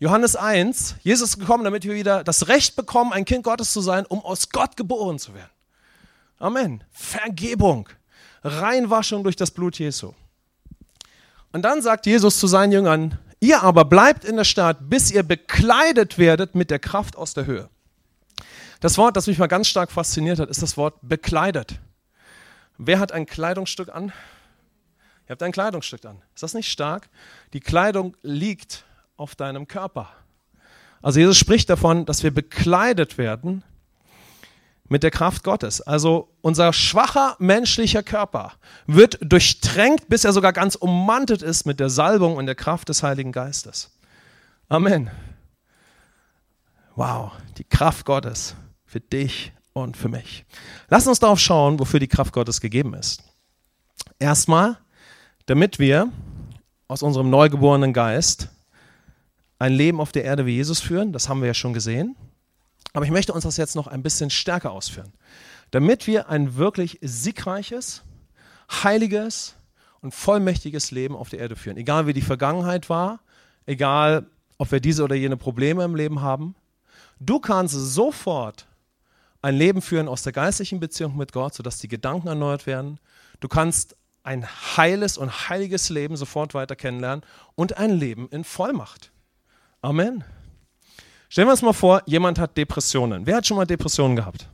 [0.00, 3.80] Johannes 1, Jesus ist gekommen, damit wir wieder das Recht bekommen, ein Kind Gottes zu
[3.80, 5.50] sein, um aus Gott geboren zu werden.
[6.38, 6.84] Amen.
[6.92, 7.88] Vergebung.
[8.42, 10.14] Reinwaschung durch das Blut Jesu.
[11.52, 15.22] Und dann sagt Jesus zu seinen Jüngern, ihr aber bleibt in der Stadt, bis ihr
[15.22, 17.68] bekleidet werdet mit der Kraft aus der Höhe.
[18.80, 21.80] Das Wort, das mich mal ganz stark fasziniert hat, ist das Wort bekleidet.
[22.76, 24.12] Wer hat ein Kleidungsstück an?
[25.26, 26.22] Ihr habt ein Kleidungsstück an.
[26.34, 27.08] Ist das nicht stark?
[27.52, 28.84] Die Kleidung liegt
[29.16, 30.10] auf deinem Körper.
[31.02, 33.64] Also Jesus spricht davon, dass wir bekleidet werden
[34.88, 35.80] mit der Kraft Gottes.
[35.80, 38.52] Also unser schwacher menschlicher Körper
[38.86, 43.02] wird durchtränkt, bis er sogar ganz ummantet ist mit der Salbung und der Kraft des
[43.02, 43.90] Heiligen Geistes.
[44.68, 45.10] Amen.
[46.96, 50.44] Wow, die Kraft Gottes für dich und für mich.
[50.88, 53.22] Lass uns darauf schauen, wofür die Kraft Gottes gegeben ist.
[54.18, 54.78] Erstmal,
[55.46, 56.10] damit wir
[56.88, 58.48] aus unserem neugeborenen Geist
[59.58, 62.16] ein Leben auf der Erde wie Jesus führen, das haben wir ja schon gesehen.
[62.92, 65.12] Aber ich möchte uns das jetzt noch ein bisschen stärker ausführen.
[65.70, 68.02] Damit wir ein wirklich siegreiches,
[68.70, 69.54] heiliges
[70.00, 71.76] und vollmächtiges Leben auf der Erde führen.
[71.76, 73.20] Egal wie die Vergangenheit war,
[73.66, 76.54] egal ob wir diese oder jene Probleme im Leben haben.
[77.20, 78.66] Du kannst sofort
[79.40, 82.98] ein Leben führen aus der geistlichen Beziehung mit Gott, sodass die Gedanken erneuert werden.
[83.40, 84.46] Du kannst ein
[84.76, 87.24] heiles und heiliges Leben sofort weiter kennenlernen
[87.54, 89.12] und ein Leben in Vollmacht.
[89.80, 90.24] Amen.
[91.28, 93.26] Stellen wir uns mal vor, jemand hat Depressionen.
[93.26, 94.48] Wer hat schon mal Depressionen gehabt?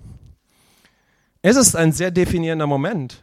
[1.43, 3.23] Es ist ein sehr definierender Moment,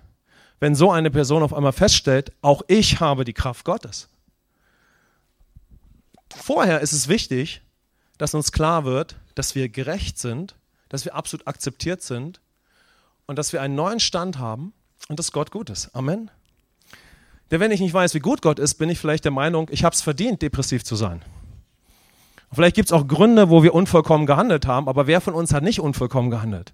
[0.60, 4.10] wenn so eine Person auf einmal feststellt, auch ich habe die Kraft Gottes.
[6.30, 7.62] Vorher ist es wichtig,
[8.18, 10.56] dass uns klar wird, dass wir gerecht sind,
[10.88, 12.40] dass wir absolut akzeptiert sind
[13.26, 14.74] und dass wir einen neuen Stand haben
[15.10, 15.94] und dass Gott gut ist.
[15.96, 16.30] Amen.
[17.50, 19.84] Denn wenn ich nicht weiß, wie gut Gott ist, bin ich vielleicht der Meinung, ich
[19.84, 21.22] habe es verdient, depressiv zu sein.
[22.54, 25.64] Vielleicht gibt es auch Gründe, wo wir unvollkommen gehandelt haben, aber wer von uns hat
[25.64, 26.74] nicht unvollkommen gehandelt?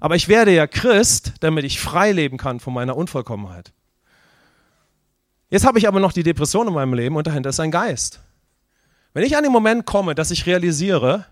[0.00, 3.72] Aber ich werde ja Christ, damit ich frei leben kann von meiner Unvollkommenheit.
[5.50, 8.20] Jetzt habe ich aber noch die Depression in meinem Leben und dahinter ist ein Geist.
[9.12, 11.26] Wenn ich an den Moment komme, dass ich realisiere,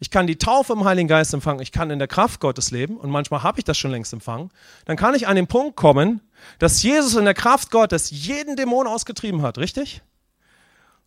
[0.00, 2.96] ich kann die Taufe im Heiligen Geist empfangen, ich kann in der Kraft Gottes leben
[2.96, 4.50] und manchmal habe ich das schon längst empfangen,
[4.86, 6.22] dann kann ich an den Punkt kommen,
[6.58, 10.02] dass Jesus in der Kraft Gottes jeden Dämon ausgetrieben hat, richtig?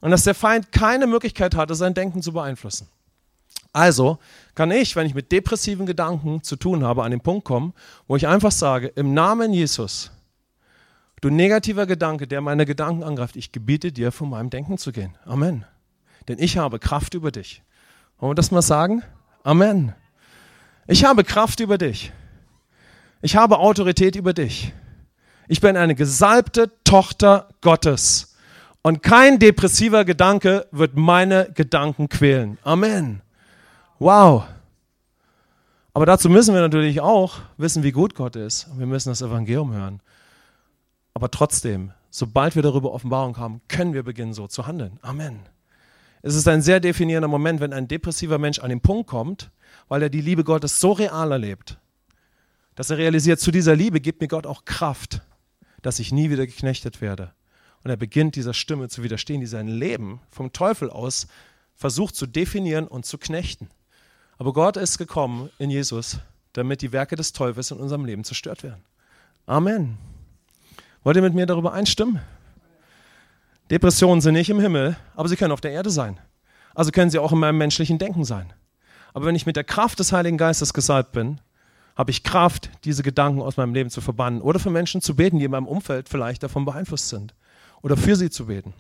[0.04, 2.90] Und dass der Feind keine Möglichkeit hatte, sein Denken zu beeinflussen.
[3.72, 4.18] Also
[4.54, 7.74] kann ich, wenn ich mit depressiven Gedanken zu tun habe, an den Punkt kommen,
[8.06, 10.12] wo ich einfach sage, im Namen Jesus,
[11.22, 15.18] du negativer Gedanke, der meine Gedanken angreift, ich gebiete dir, von meinem Denken zu gehen.
[15.24, 15.64] Amen.
[16.28, 17.64] Denn ich habe Kraft über dich.
[18.20, 19.04] Wollen wir das mal sagen?
[19.44, 19.96] Amen.
[20.86, 22.12] Ich habe Kraft über dich.
[23.22, 24.74] Ich habe Autorität über dich.
[25.48, 28.33] Ich bin eine gesalbte Tochter Gottes.
[28.84, 32.58] Und kein depressiver Gedanke wird meine Gedanken quälen.
[32.64, 33.22] Amen.
[33.98, 34.44] Wow.
[35.94, 38.68] Aber dazu müssen wir natürlich auch wissen, wie gut Gott ist.
[38.78, 40.02] Wir müssen das Evangelium hören.
[41.14, 45.00] Aber trotzdem, sobald wir darüber Offenbarung haben, können wir beginnen, so zu handeln.
[45.02, 45.40] Amen.
[46.22, 49.50] Es ist ein sehr definierender Moment, wenn ein depressiver Mensch an den Punkt kommt,
[49.88, 51.78] weil er die Liebe Gottes so real erlebt,
[52.76, 55.22] dass er realisiert, zu dieser Liebe gibt mir Gott auch Kraft,
[55.82, 57.32] dass ich nie wieder geknechtet werde.
[57.84, 61.28] Und er beginnt dieser Stimme zu widerstehen, die sein Leben vom Teufel aus
[61.76, 63.70] versucht zu definieren und zu knechten.
[64.38, 66.20] Aber Gott ist gekommen in Jesus,
[66.54, 68.84] damit die Werke des Teufels in unserem Leben zerstört werden.
[69.46, 69.98] Amen.
[71.04, 72.22] Wollt ihr mit mir darüber einstimmen?
[73.70, 76.20] Depressionen sind nicht im Himmel, aber sie können auf der Erde sein.
[76.74, 78.54] Also können sie auch in meinem menschlichen Denken sein.
[79.14, 81.42] Aber wenn ich mit der Kraft des Heiligen Geistes gesalbt bin,
[81.96, 85.38] habe ich Kraft, diese Gedanken aus meinem Leben zu verbannen oder für Menschen zu beten,
[85.38, 87.34] die in meinem Umfeld vielleicht davon beeinflusst sind
[87.84, 88.74] oder für sie zu beten.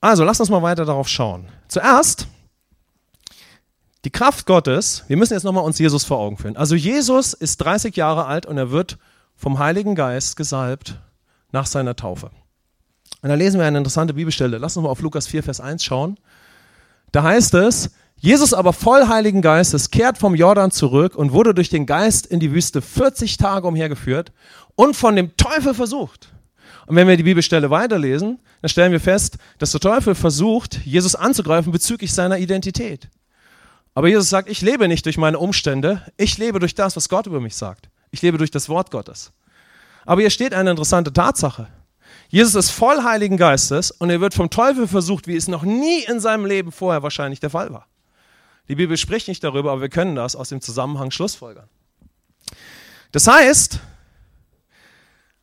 [0.00, 1.48] Also, lass uns mal weiter darauf schauen.
[1.68, 2.26] Zuerst,
[4.04, 6.56] die Kraft Gottes, wir müssen jetzt nochmal uns Jesus vor Augen führen.
[6.56, 8.96] Also Jesus ist 30 Jahre alt und er wird
[9.36, 10.98] vom Heiligen Geist gesalbt
[11.50, 12.30] nach seiner Taufe.
[13.22, 14.58] Und da lesen wir eine interessante Bibelstelle.
[14.58, 16.16] Lass uns mal auf Lukas 4, Vers 1 schauen.
[17.10, 21.68] Da heißt es, Jesus aber voll Heiligen Geistes kehrt vom Jordan zurück und wurde durch
[21.68, 24.32] den Geist in die Wüste 40 Tage umhergeführt
[24.76, 26.32] und von dem Teufel versucht.
[26.88, 31.14] Und wenn wir die Bibelstelle weiterlesen, dann stellen wir fest, dass der Teufel versucht, Jesus
[31.14, 33.10] anzugreifen bezüglich seiner Identität.
[33.92, 37.26] Aber Jesus sagt, ich lebe nicht durch meine Umstände, ich lebe durch das, was Gott
[37.26, 37.90] über mich sagt.
[38.10, 39.32] Ich lebe durch das Wort Gottes.
[40.06, 41.68] Aber hier steht eine interessante Tatsache.
[42.30, 46.04] Jesus ist voll Heiligen Geistes und er wird vom Teufel versucht, wie es noch nie
[46.04, 47.86] in seinem Leben vorher wahrscheinlich der Fall war.
[48.68, 51.68] Die Bibel spricht nicht darüber, aber wir können das aus dem Zusammenhang schlussfolgern.
[53.12, 53.78] Das heißt,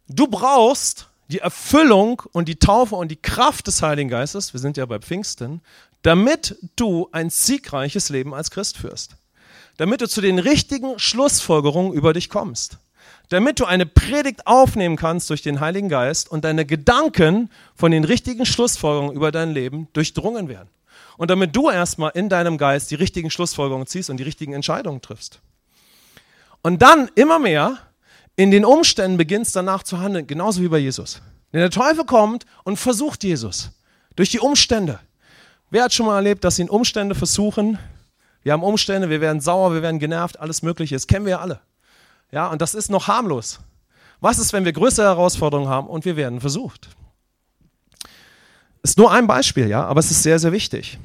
[0.08, 4.78] du brauchst die Erfüllung und die Taufe und die Kraft des Heiligen Geistes, wir sind
[4.78, 5.62] ja bei Pfingsten,
[6.04, 9.16] damit du ein siegreiches Leben als Christ führst.
[9.78, 12.78] Damit du zu den richtigen Schlussfolgerungen über dich kommst.
[13.30, 18.04] Damit du eine Predigt aufnehmen kannst durch den Heiligen Geist und deine Gedanken von den
[18.04, 20.70] richtigen Schlussfolgerungen über dein Leben durchdrungen werden.
[21.18, 25.02] Und damit du erstmal in deinem Geist die richtigen Schlussfolgerungen ziehst und die richtigen Entscheidungen
[25.02, 25.40] triffst.
[26.62, 27.80] Und dann immer mehr
[28.36, 31.22] in den Umständen beginnst danach zu handeln, genauso wie bei Jesus.
[31.54, 33.72] Denn der Teufel kommt und versucht Jesus
[34.16, 35.00] durch die Umstände.
[35.70, 37.80] Wer hat schon mal erlebt, dass ihn Umstände versuchen?
[38.44, 40.96] Wir haben Umstände, wir werden sauer, wir werden genervt, alles Mögliche.
[40.96, 41.62] Das kennen wir ja alle.
[42.32, 43.60] Ja, und das ist noch harmlos.
[44.20, 46.90] Was ist, wenn wir größere Herausforderungen haben und wir werden versucht?
[48.84, 51.00] Ist nur ein Beispiel, ja, aber es ist sehr, sehr wichtig.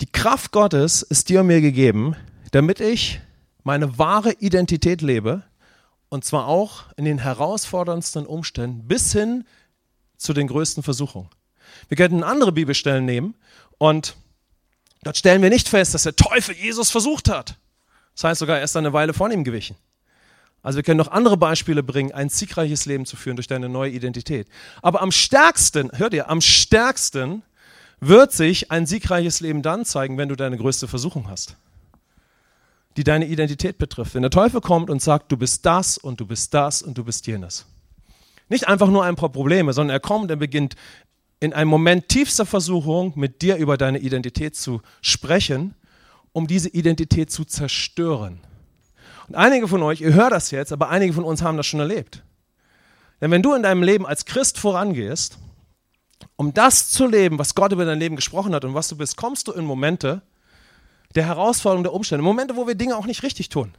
[0.00, 2.16] Die Kraft Gottes ist dir und mir gegeben,
[2.50, 3.20] damit ich
[3.66, 5.42] meine wahre Identität lebe,
[6.08, 9.44] und zwar auch in den herausforderndsten Umständen bis hin
[10.16, 11.28] zu den größten Versuchungen.
[11.88, 13.34] Wir könnten andere Bibelstellen nehmen
[13.78, 14.14] und
[15.02, 17.56] dort stellen wir nicht fest, dass der Teufel Jesus versucht hat.
[18.14, 19.74] Das heißt sogar, er ist eine Weile von ihm gewichen.
[20.62, 23.90] Also wir können noch andere Beispiele bringen, ein siegreiches Leben zu führen durch deine neue
[23.90, 24.46] Identität.
[24.80, 27.42] Aber am stärksten, hört ihr, am stärksten
[27.98, 31.56] wird sich ein siegreiches Leben dann zeigen, wenn du deine größte Versuchung hast,
[32.96, 34.14] die deine Identität betrifft.
[34.14, 37.04] Wenn der Teufel kommt und sagt, du bist das und du bist das und du
[37.04, 37.66] bist jenes.
[38.48, 40.76] Nicht einfach nur ein paar Probleme, sondern er kommt und beginnt
[41.40, 45.74] in einem Moment tiefster Versuchung mit dir über deine Identität zu sprechen,
[46.32, 48.40] um diese Identität zu zerstören.
[49.28, 51.80] Und einige von euch, ihr hört das jetzt, aber einige von uns haben das schon
[51.80, 52.22] erlebt.
[53.20, 55.38] Denn wenn du in deinem Leben als Christ vorangehst,
[56.36, 59.16] um das zu leben, was Gott über dein Leben gesprochen hat und was du bist,
[59.16, 60.22] kommst du in Momente
[61.16, 63.72] der Herausforderung der Umstände, Momente, wo wir Dinge auch nicht richtig tun.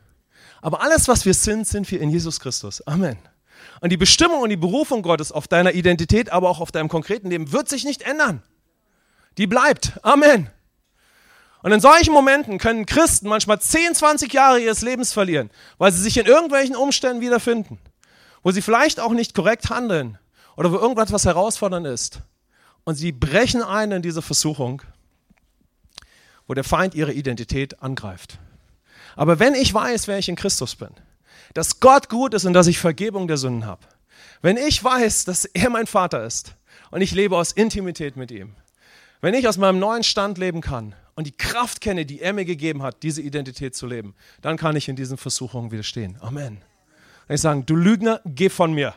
[0.62, 2.86] Aber alles, was wir sind, sind wir in Jesus Christus.
[2.88, 3.18] Amen.
[3.82, 7.30] Und die Bestimmung und die Berufung Gottes auf deiner Identität, aber auch auf deinem konkreten
[7.30, 8.42] Leben wird sich nicht ändern.
[9.38, 10.00] Die bleibt.
[10.04, 10.50] Amen.
[11.62, 16.02] Und in solchen Momenten können Christen manchmal 10, 20 Jahre ihres Lebens verlieren, weil sie
[16.02, 17.80] sich in irgendwelchen Umständen wiederfinden,
[18.44, 20.18] wo sie vielleicht auch nicht korrekt handeln
[20.56, 22.22] oder wo irgendwas herausfordernd ist.
[22.84, 24.82] Und sie brechen ein in diese Versuchung,
[26.48, 28.40] wo der Feind ihre Identität angreift.
[29.16, 30.90] Aber wenn ich weiß, wer ich in Christus bin,
[31.54, 33.82] dass Gott gut ist und dass ich Vergebung der Sünden habe,
[34.42, 36.56] wenn ich weiß, dass er mein Vater ist
[36.92, 38.56] und ich lebe aus Intimität mit ihm,
[39.22, 42.46] wenn ich aus meinem neuen Stand leben kann und die Kraft kenne, die er mir
[42.46, 46.18] gegeben hat, diese Identität zu leben, dann kann ich in diesen Versuchungen widerstehen.
[46.22, 46.60] Amen.
[47.28, 48.94] Und ich sage, du Lügner, geh von mir.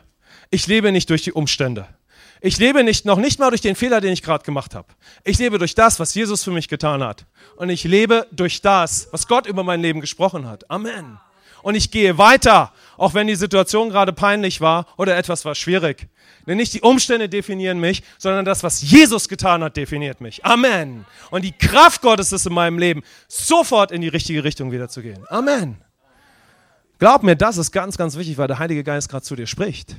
[0.51, 1.87] Ich lebe nicht durch die Umstände.
[2.41, 4.87] Ich lebe nicht, noch nicht mal durch den Fehler, den ich gerade gemacht habe.
[5.23, 7.25] Ich lebe durch das, was Jesus für mich getan hat.
[7.55, 10.69] Und ich lebe durch das, was Gott über mein Leben gesprochen hat.
[10.69, 11.19] Amen
[11.63, 16.07] und ich gehe weiter, auch wenn die Situation gerade peinlich war oder etwas war schwierig.
[16.47, 20.43] Denn nicht die Umstände definieren mich, sondern das, was Jesus getan hat, definiert mich.
[20.43, 21.05] Amen.
[21.29, 25.01] Und die Kraft Gottes ist in meinem Leben, sofort in die richtige Richtung wieder zu
[25.01, 25.23] gehen.
[25.29, 25.77] Amen.
[26.97, 29.95] Glaub mir, das ist ganz, ganz wichtig, weil der Heilige Geist gerade zu dir spricht.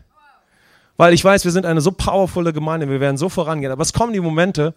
[0.97, 3.73] Weil ich weiß, wir sind eine so powervolle Gemeinde, wir werden so vorangehen.
[3.73, 4.75] Aber es kommen die Momente,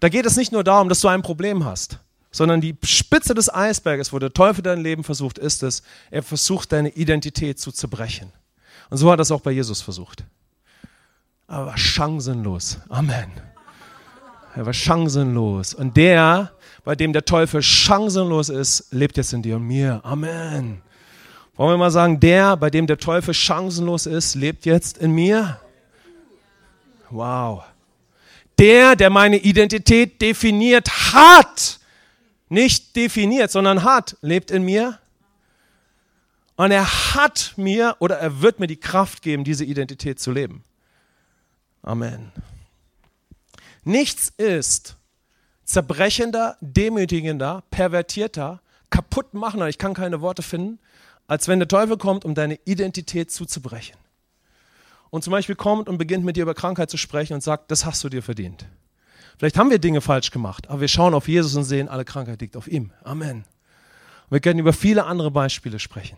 [0.00, 1.98] da geht es nicht nur darum, dass du ein Problem hast
[2.30, 6.72] sondern die Spitze des Eisberges, wo der Teufel dein Leben versucht, ist es, er versucht
[6.72, 8.32] deine Identität zu zerbrechen.
[8.88, 10.24] Und so hat er es auch bei Jesus versucht.
[11.46, 12.78] Aber war chancenlos.
[12.88, 13.30] Amen.
[14.54, 15.74] Er war chancenlos.
[15.74, 16.52] Und der,
[16.84, 20.00] bei dem der Teufel chancenlos ist, lebt jetzt in dir und mir.
[20.04, 20.82] Amen.
[21.60, 25.60] Wollen wir mal sagen, der, bei dem der Teufel chancenlos ist, lebt jetzt in mir?
[27.10, 27.64] Wow.
[28.58, 31.78] Der, der meine Identität definiert hat,
[32.48, 35.00] nicht definiert, sondern hat, lebt in mir.
[36.56, 40.64] Und er hat mir oder er wird mir die Kraft geben, diese Identität zu leben.
[41.82, 42.32] Amen.
[43.84, 44.96] Nichts ist
[45.64, 50.78] zerbrechender, demütigender, pervertierter, kaputtmachender, ich kann keine Worte finden,
[51.30, 53.96] als wenn der Teufel kommt, um deine Identität zuzubrechen.
[55.10, 57.84] Und zum Beispiel kommt und beginnt mit dir über Krankheit zu sprechen und sagt, das
[57.84, 58.66] hast du dir verdient.
[59.38, 62.40] Vielleicht haben wir Dinge falsch gemacht, aber wir schauen auf Jesus und sehen, alle Krankheit
[62.40, 62.90] liegt auf ihm.
[63.04, 63.44] Amen.
[64.28, 66.16] wir können über viele andere Beispiele sprechen.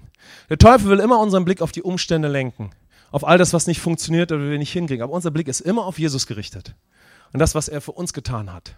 [0.48, 2.70] Der Teufel will immer unseren Blick auf die Umstände lenken,
[3.11, 5.03] auf all das, was nicht funktioniert oder wir nicht hinkriegen.
[5.03, 6.75] Aber unser Blick ist immer auf Jesus gerichtet
[7.35, 8.77] und das, was er für uns getan hat.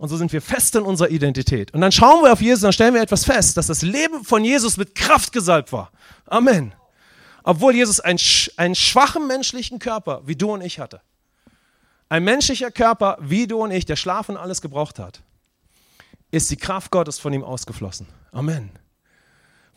[0.00, 1.74] Und so sind wir fest in unserer Identität.
[1.74, 4.42] Und dann schauen wir auf Jesus dann stellen wir etwas fest, dass das Leben von
[4.42, 5.92] Jesus mit Kraft gesalbt war.
[6.24, 6.72] Amen.
[7.42, 8.18] Obwohl Jesus einen,
[8.56, 11.02] einen schwachen menschlichen Körper wie du und ich hatte.
[12.08, 15.20] Ein menschlicher Körper, wie du und ich, der Schlaf und alles gebraucht hat,
[16.30, 18.06] ist die Kraft Gottes von ihm ausgeflossen.
[18.32, 18.70] Amen.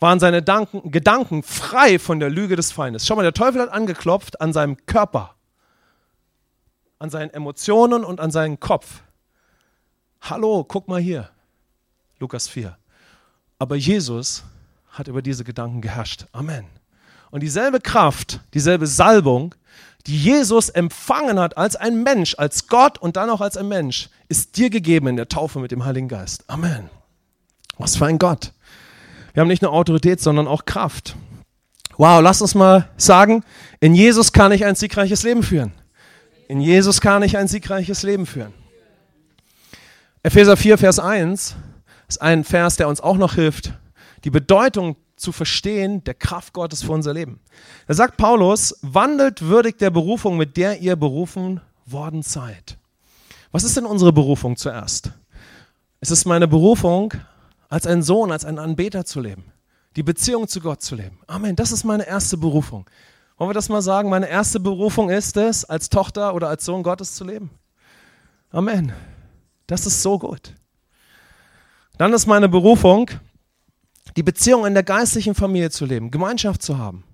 [0.00, 3.06] Waren seine Danken, Gedanken frei von der Lüge des Feindes.
[3.06, 5.34] Schau mal, der Teufel hat angeklopft an seinem Körper,
[6.98, 9.02] an seinen Emotionen und an seinen Kopf.
[10.24, 11.30] Hallo, guck mal hier.
[12.18, 12.76] Lukas 4.
[13.58, 14.44] Aber Jesus
[14.90, 16.26] hat über diese Gedanken geherrscht.
[16.32, 16.66] Amen.
[17.30, 19.54] Und dieselbe Kraft, dieselbe Salbung
[20.06, 24.10] die Jesus empfangen hat als ein Mensch, als Gott und dann auch als ein Mensch,
[24.28, 26.44] ist dir gegeben in der Taufe mit dem Heiligen Geist.
[26.46, 26.90] Amen.
[27.78, 28.52] Was für ein Gott.
[29.32, 31.16] Wir haben nicht nur Autorität, sondern auch Kraft.
[31.96, 33.44] Wow, lass uns mal sagen,
[33.80, 35.72] in Jesus kann ich ein siegreiches Leben führen.
[36.48, 38.52] In Jesus kann ich ein siegreiches Leben führen.
[40.26, 41.54] Epheser 4, Vers 1
[42.08, 43.74] ist ein Vers, der uns auch noch hilft,
[44.24, 47.40] die Bedeutung zu verstehen der Kraft Gottes für unser Leben.
[47.86, 52.78] Da sagt Paulus, wandelt würdig der Berufung, mit der ihr berufen worden seid.
[53.52, 55.10] Was ist denn unsere Berufung zuerst?
[56.00, 57.12] Es ist meine Berufung,
[57.68, 59.44] als ein Sohn, als ein Anbeter zu leben,
[59.94, 61.18] die Beziehung zu Gott zu leben.
[61.26, 62.88] Amen, das ist meine erste Berufung.
[63.36, 64.08] Wollen wir das mal sagen?
[64.08, 67.50] Meine erste Berufung ist es, als Tochter oder als Sohn Gottes zu leben.
[68.50, 68.94] Amen.
[69.66, 70.54] Das ist so gut.
[71.96, 73.10] Dann ist meine Berufung,
[74.16, 77.04] die Beziehung in der geistlichen Familie zu leben, Gemeinschaft zu haben.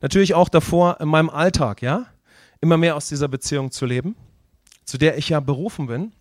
[0.00, 2.06] Natürlich auch davor in meinem Alltag, ja,
[2.60, 4.16] immer mehr aus dieser Beziehung zu leben,
[4.84, 6.12] zu der ich ja berufen bin.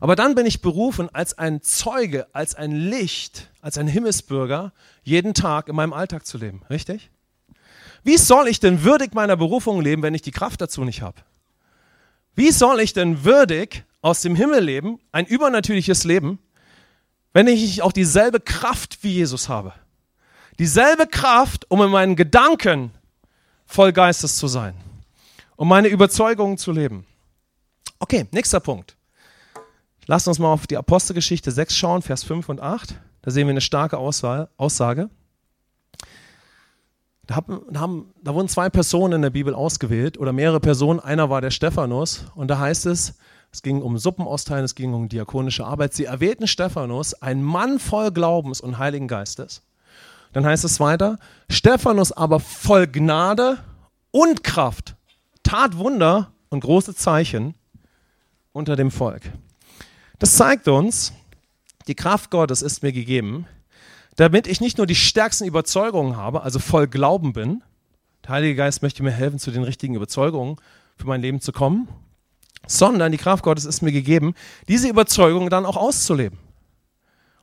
[0.00, 5.34] Aber dann bin ich berufen, als ein Zeuge, als ein Licht, als ein Himmelsbürger, jeden
[5.34, 6.62] Tag in meinem Alltag zu leben.
[6.70, 7.10] Richtig?
[8.04, 11.20] Wie soll ich denn würdig meiner Berufung leben, wenn ich die Kraft dazu nicht habe?
[12.36, 16.38] Wie soll ich denn würdig aus dem Himmel leben, ein übernatürliches Leben,
[17.34, 19.74] wenn ich nicht auch dieselbe Kraft wie Jesus habe?
[20.58, 22.90] Dieselbe Kraft, um in meinen Gedanken
[23.66, 24.74] voll Geistes zu sein,
[25.56, 27.06] um meine Überzeugungen zu leben.
[27.98, 28.96] Okay, nächster Punkt.
[30.06, 32.94] Lasst uns mal auf die Apostelgeschichte 6 schauen, Vers 5 und 8.
[33.20, 35.10] Da sehen wir eine starke Aussage.
[37.26, 40.98] Da, haben, da, wurden zwei Personen in der Bibel ausgewählt oder mehrere Personen.
[40.98, 43.18] Einer war der Stephanus und da heißt es,
[43.52, 45.94] es ging um Suppenosteilen, es ging um diakonische Arbeit.
[45.94, 49.62] Sie erwählten Stephanus, ein Mann voll Glaubens und Heiligen Geistes.
[50.32, 53.58] Dann heißt es weiter, Stephanus aber voll Gnade
[54.10, 54.96] und Kraft
[55.42, 57.54] tat Wunder und große Zeichen
[58.52, 59.22] unter dem Volk.
[60.18, 61.12] Das zeigt uns,
[61.86, 63.46] die Kraft Gottes ist mir gegeben,
[64.16, 67.62] damit ich nicht nur die stärksten Überzeugungen habe, also voll Glauben bin.
[68.24, 70.56] Der Heilige Geist möchte mir helfen, zu den richtigen Überzeugungen
[70.96, 71.88] für mein Leben zu kommen,
[72.68, 74.34] sondern die Kraft Gottes ist mir gegeben,
[74.68, 76.38] diese Überzeugungen dann auch auszuleben.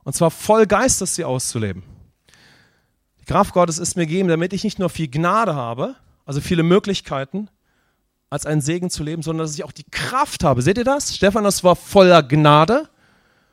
[0.04, 1.82] Und zwar voll Geistes sie auszuleben.
[3.20, 6.62] Die Kraft Gottes ist mir gegeben, damit ich nicht nur viel Gnade habe, also viele
[6.62, 7.48] Möglichkeiten,
[8.30, 10.62] als einen Segen zu leben, sondern dass ich auch die Kraft habe.
[10.62, 11.14] Seht ihr das?
[11.14, 12.88] Stephanus war voller Gnade,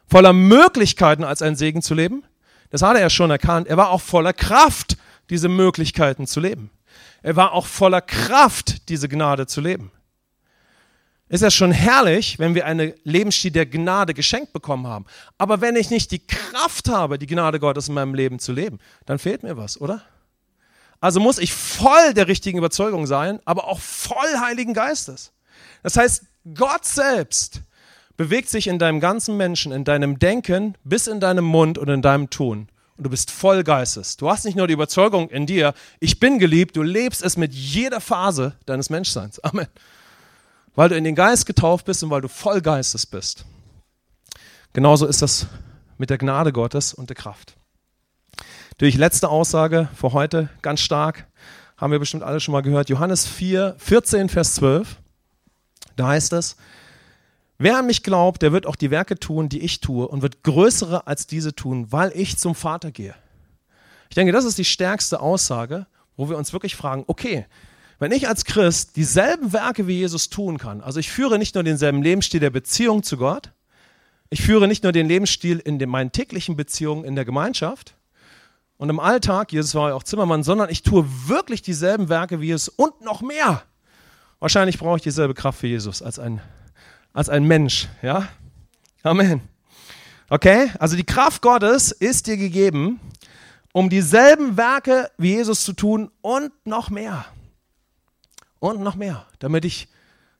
[0.08, 2.24] voller Möglichkeiten, als einen Segen zu leben.
[2.70, 3.68] Das hat er ja schon erkannt.
[3.68, 4.98] Er war auch voller Kraft,
[5.30, 6.70] diese Möglichkeiten zu leben.
[7.22, 9.92] Er war auch voller Kraft, diese Gnade zu leben.
[11.30, 15.06] Ist ja schon herrlich, wenn wir eine Lebensstil der Gnade geschenkt bekommen haben.
[15.38, 18.80] Aber wenn ich nicht die Kraft habe, die Gnade Gottes in meinem Leben zu leben,
[19.06, 20.04] dann fehlt mir was, oder?
[21.00, 25.34] Also muss ich voll der richtigen Überzeugung sein, aber auch voll Heiligen Geistes.
[25.82, 27.62] Das heißt, Gott selbst
[28.16, 32.02] bewegt sich in deinem ganzen Menschen, in deinem Denken, bis in deinem Mund und in
[32.02, 32.70] deinem Tun.
[32.96, 34.18] Und du bist voll Geistes.
[34.18, 37.54] Du hast nicht nur die Überzeugung in dir, ich bin geliebt, du lebst es mit
[37.54, 39.40] jeder Phase deines Menschseins.
[39.44, 39.68] Amen.
[40.76, 43.46] Weil du in den Geist getauft bist und weil du voll Geistes bist.
[44.74, 45.48] Genauso ist das
[45.98, 47.56] mit der Gnade Gottes und der Kraft.
[48.78, 51.28] Durch letzte Aussage für heute, ganz stark,
[51.78, 52.90] haben wir bestimmt alle schon mal gehört.
[52.90, 54.98] Johannes 4, 14, Vers 12.
[55.96, 56.56] Da heißt es,
[57.60, 60.44] Wer an mich glaubt, der wird auch die Werke tun, die ich tue und wird
[60.44, 63.16] größere als diese tun, weil ich zum Vater gehe.
[64.10, 65.86] Ich denke, das ist die stärkste Aussage,
[66.18, 67.46] wo wir uns wirklich fragen, okay,
[68.04, 71.63] wenn ich als Christ dieselben Werke wie Jesus tun kann, also ich führe nicht nur
[71.63, 73.52] denselben Lebensstil der Beziehung zu Gott,
[74.30, 77.96] ich führe nicht nur den Lebensstil in den, meinen täglichen Beziehungen in der Gemeinschaft
[78.78, 82.48] und im Alltag, Jesus war ja auch Zimmermann, sondern ich tue wirklich dieselben Werke wie
[82.48, 83.63] Jesus und noch mehr.
[84.39, 86.42] Wahrscheinlich brauche ich dieselbe Kraft wie Jesus als ein
[87.13, 87.88] als ein Mensch.
[88.02, 88.28] Ja?
[89.04, 89.42] Amen.
[90.30, 90.72] Okay?
[90.80, 93.00] Also die Kraft Gottes ist dir gegeben,
[93.72, 97.26] um dieselben Werke wie Jesus zu tun und noch mehr.
[98.63, 99.89] Und noch mehr, damit ich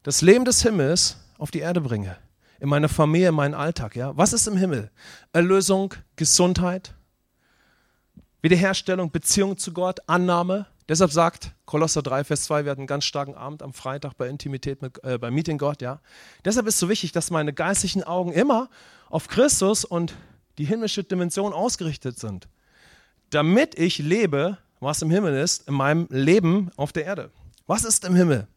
[0.02, 2.16] das Leben des Himmels auf die Erde bringe.
[2.62, 3.98] In meine Familie, in meinen Alltag.
[3.98, 4.16] Ja?
[4.16, 4.92] Was ist im Himmel?
[5.34, 6.94] Erlösung, Gesundheit,
[8.42, 13.06] Wiederherstellung, Beziehung zu Gott, Annahme, Deshalb sagt Kolosser 3, Vers 2, wir hatten einen ganz
[13.06, 16.02] starken Abend am Freitag bei Intimität, mit, äh, beim Meeting Gott, ja.
[16.44, 18.70] Deshalb ist es so wichtig, dass meine geistlichen Augen immer
[19.10, 20.14] auf Christus und
[20.58, 22.50] die himmlische Dimension ausgerichtet sind,
[23.30, 27.32] damit ich lebe, was im Himmel ist, in meinem Leben auf der Erde.
[27.66, 28.48] Was ist im Himmel?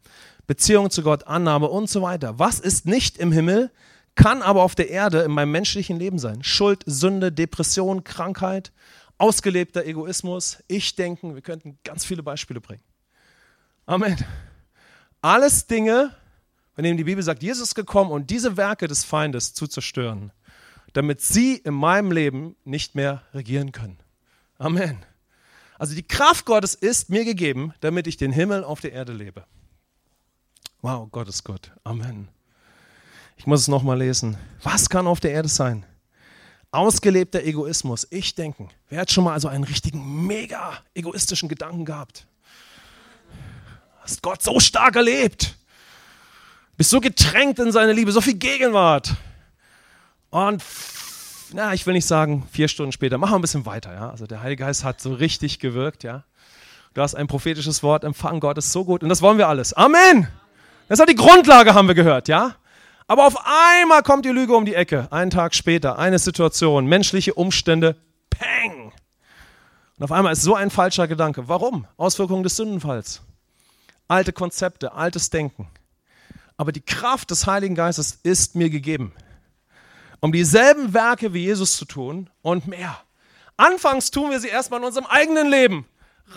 [0.47, 2.39] Beziehung zu Gott, Annahme und so weiter.
[2.39, 3.71] Was ist nicht im Himmel,
[4.15, 6.43] kann aber auf der Erde in meinem menschlichen Leben sein?
[6.43, 8.71] Schuld, Sünde, Depression, Krankheit,
[9.17, 11.35] ausgelebter Egoismus, Ich-Denken.
[11.35, 12.83] Wir könnten ganz viele Beispiele bringen.
[13.85, 14.17] Amen.
[15.21, 16.15] Alles Dinge,
[16.73, 20.31] von denen die Bibel sagt, Jesus ist gekommen, um diese Werke des Feindes zu zerstören,
[20.93, 23.97] damit sie in meinem Leben nicht mehr regieren können.
[24.57, 24.97] Amen.
[25.79, 29.45] Also die Kraft Gottes ist mir gegeben, damit ich den Himmel auf der Erde lebe.
[30.81, 31.71] Wow, Gott ist Gott.
[31.83, 32.29] Amen.
[33.37, 34.37] Ich muss es nochmal lesen.
[34.63, 35.85] Was kann auf der Erde sein?
[36.71, 38.69] Ausgelebter Egoismus, ich denken.
[38.89, 42.27] Wer hat schon mal also einen richtigen mega egoistischen Gedanken gehabt?
[44.01, 45.55] Hast Gott so stark erlebt?
[46.75, 49.15] Bist so getränkt in seine Liebe, so viel Gegenwart.
[50.29, 50.63] Und
[51.53, 54.09] na, ich will nicht sagen, vier Stunden später, machen wir ein bisschen weiter, ja.
[54.09, 56.23] Also der Heilige Geist hat so richtig gewirkt, ja.
[56.93, 59.73] Du hast ein prophetisches Wort empfangen, Gott ist so gut und das wollen wir alles.
[59.73, 60.27] Amen!
[60.87, 62.55] Das ist die Grundlage, haben wir gehört, ja.
[63.07, 65.07] Aber auf einmal kommt die Lüge um die Ecke.
[65.11, 67.95] Einen Tag später, eine Situation, menschliche Umstände,
[68.29, 68.91] peng.
[69.97, 71.47] Und auf einmal ist so ein falscher Gedanke.
[71.47, 71.87] Warum?
[71.97, 73.21] Auswirkungen des Sündenfalls.
[74.07, 75.69] Alte Konzepte, altes Denken.
[76.57, 79.13] Aber die Kraft des Heiligen Geistes ist mir gegeben.
[80.19, 82.97] Um dieselben Werke wie Jesus zu tun und mehr.
[83.57, 85.85] Anfangs tun wir sie erstmal in unserem eigenen Leben.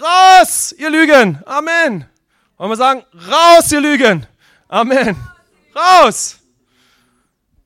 [0.00, 1.42] Raus, ihr Lügen.
[1.46, 2.06] Amen.
[2.56, 4.26] Wollen wir sagen, raus, ihr Lügen.
[4.68, 5.16] Amen.
[5.74, 6.38] Raus.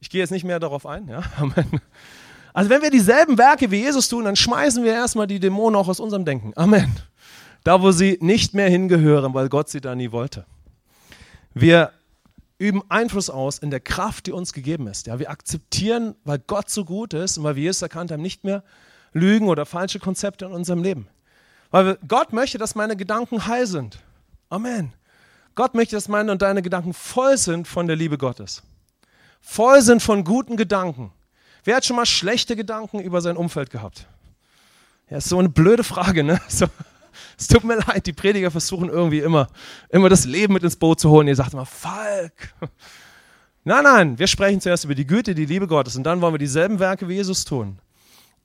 [0.00, 1.08] Ich gehe jetzt nicht mehr darauf ein.
[1.08, 1.22] Ja?
[1.38, 1.80] Amen.
[2.52, 5.88] Also wenn wir dieselben Werke wie Jesus tun, dann schmeißen wir erstmal die Dämonen auch
[5.88, 6.52] aus unserem Denken.
[6.56, 6.94] Amen.
[7.64, 10.46] Da, wo sie nicht mehr hingehören, weil Gott sie da nie wollte.
[11.54, 11.92] Wir
[12.59, 15.07] üben Einfluss aus in der Kraft, die uns gegeben ist.
[15.07, 18.44] Ja, wir akzeptieren, weil Gott so gut ist und weil wir Jesus erkannt haben, nicht
[18.44, 18.62] mehr
[19.12, 21.09] Lügen oder falsche Konzepte in unserem Leben.
[21.70, 23.98] Weil Gott möchte, dass meine Gedanken heil sind.
[24.48, 24.92] Amen.
[25.55, 28.62] Gott möchte, dass meine und deine Gedanken voll sind von der Liebe Gottes.
[29.40, 31.12] Voll sind von guten Gedanken.
[31.64, 34.07] Wer hat schon mal schlechte Gedanken über sein Umfeld gehabt?
[35.11, 36.40] Ja, ist so eine blöde Frage, ne?
[36.48, 36.66] So,
[37.38, 39.48] es tut mir leid, die Prediger versuchen irgendwie immer,
[39.90, 41.28] immer das Leben mit ins Boot zu holen.
[41.28, 42.54] Ihr sagt immer, Falk.
[43.66, 46.38] Nein, nein, wir sprechen zuerst über die Güte, die Liebe Gottes und dann wollen wir
[46.38, 47.78] dieselben Werke wie Jesus tun,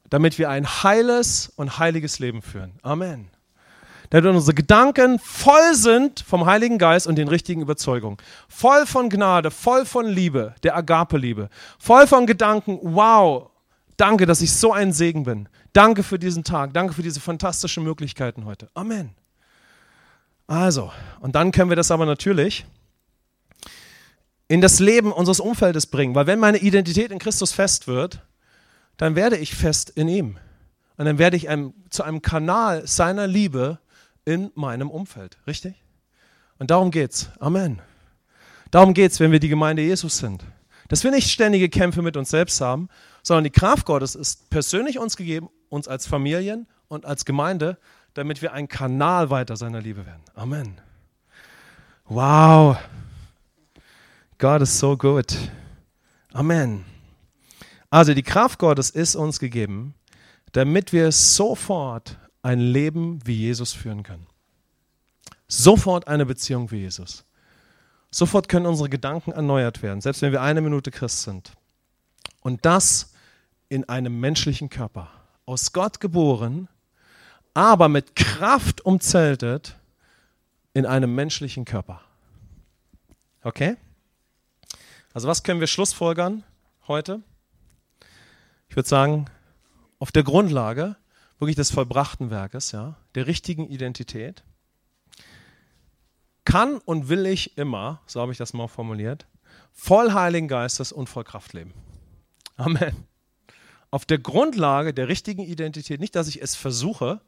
[0.09, 2.71] damit wir ein heiles und heiliges Leben führen.
[2.83, 3.29] Amen
[4.09, 8.17] damit unsere Gedanken voll sind vom Heiligen Geist und den richtigen Überzeugungen.
[8.47, 11.49] Voll von Gnade, voll von Liebe, der Agape-Liebe.
[11.77, 13.49] Voll von Gedanken, wow,
[13.99, 15.49] danke, dass ich so ein Segen bin.
[15.73, 18.69] Danke für diesen Tag, danke für diese fantastischen Möglichkeiten heute.
[18.73, 19.11] Amen.
[20.47, 22.65] Also, und dann können wir das aber natürlich
[24.47, 28.25] in das Leben unseres Umfeldes bringen, weil wenn meine Identität in Christus fest wird,
[28.97, 30.37] dann werde ich fest in ihm.
[30.97, 33.79] Und dann werde ich einem, zu einem Kanal seiner Liebe
[34.25, 35.37] in meinem Umfeld.
[35.47, 35.75] Richtig?
[36.57, 37.29] Und darum geht's.
[37.39, 37.81] Amen.
[38.71, 40.43] Darum geht's, wenn wir die Gemeinde Jesus sind.
[40.89, 42.89] Dass wir nicht ständige Kämpfe mit uns selbst haben,
[43.23, 47.77] sondern die Kraft Gottes ist persönlich uns gegeben, uns als Familien und als Gemeinde,
[48.13, 50.23] damit wir ein Kanal weiter seiner Liebe werden.
[50.35, 50.81] Amen.
[52.05, 52.77] Wow.
[54.37, 55.35] God is so good.
[56.33, 56.85] Amen.
[57.89, 59.95] Also die Kraft Gottes ist uns gegeben,
[60.51, 64.27] damit wir sofort ein Leben wie Jesus führen können.
[65.47, 67.25] Sofort eine Beziehung wie Jesus.
[68.11, 71.51] Sofort können unsere Gedanken erneuert werden, selbst wenn wir eine Minute Christ sind.
[72.41, 73.13] Und das
[73.69, 75.09] in einem menschlichen Körper.
[75.45, 76.67] Aus Gott geboren,
[77.53, 79.77] aber mit Kraft umzeltet
[80.73, 82.01] in einem menschlichen Körper.
[83.43, 83.77] Okay?
[85.13, 86.43] Also was können wir schlussfolgern
[86.87, 87.21] heute?
[88.69, 89.25] Ich würde sagen,
[89.97, 90.95] auf der Grundlage
[91.39, 94.43] wirklich des vollbrachten Werkes, ja, der richtigen Identität,
[96.45, 99.25] kann und will ich immer, so habe ich das mal formuliert,
[99.71, 101.73] voll Heiligen Geistes und voll Kraft leben.
[102.59, 103.05] Amen.
[103.89, 107.21] Auf der Grundlage der richtigen Identität, nicht, dass ich es versuche,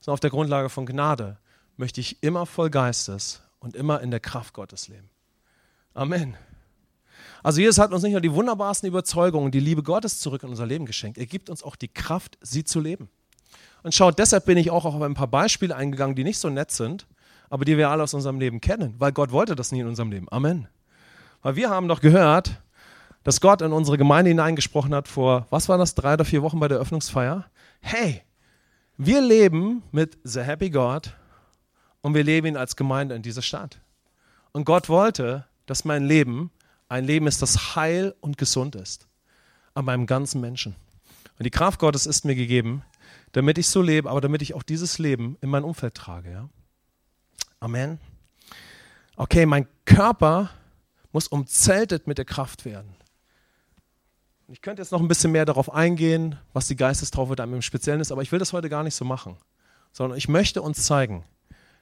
[0.00, 1.38] sondern auf der Grundlage von Gnade
[1.76, 5.10] möchte ich immer voll Geistes und immer in der Kraft Gottes leben.
[5.92, 6.36] Amen.
[7.42, 10.66] Also Jesus hat uns nicht nur die wunderbarsten Überzeugungen, die Liebe Gottes zurück in unser
[10.66, 13.10] Leben geschenkt, er gibt uns auch die Kraft, sie zu leben.
[13.82, 16.70] Und schaut, deshalb bin ich auch auf ein paar Beispiele eingegangen, die nicht so nett
[16.70, 17.08] sind,
[17.48, 20.12] aber die wir alle aus unserem Leben kennen, weil Gott wollte das nie in unserem
[20.12, 20.28] Leben.
[20.30, 20.68] Amen.
[21.42, 22.60] Weil wir haben doch gehört,
[23.22, 26.60] dass Gott in unsere Gemeinde hineingesprochen hat vor, was war das, drei oder vier Wochen
[26.60, 27.44] bei der Öffnungsfeier?
[27.80, 28.22] Hey,
[28.96, 31.14] wir leben mit The Happy God
[32.00, 33.78] und wir leben ihn als Gemeinde in dieser Stadt.
[34.52, 36.50] Und Gott wollte, dass mein Leben
[36.88, 39.06] ein Leben ist, das heil und gesund ist.
[39.74, 40.74] An meinem ganzen Menschen.
[41.38, 42.82] Und die Kraft Gottes ist mir gegeben,
[43.32, 46.32] damit ich so lebe, aber damit ich auch dieses Leben in mein Umfeld trage.
[46.32, 46.48] Ja?
[47.60, 48.00] Amen.
[49.16, 50.50] Okay, mein Körper
[51.12, 52.94] muss umzeltet mit der Kraft werden.
[54.52, 58.00] Ich könnte jetzt noch ein bisschen mehr darauf eingehen, was die Geistestaufe da im Speziellen
[58.00, 59.36] ist, aber ich will das heute gar nicht so machen,
[59.92, 61.24] sondern ich möchte uns zeigen,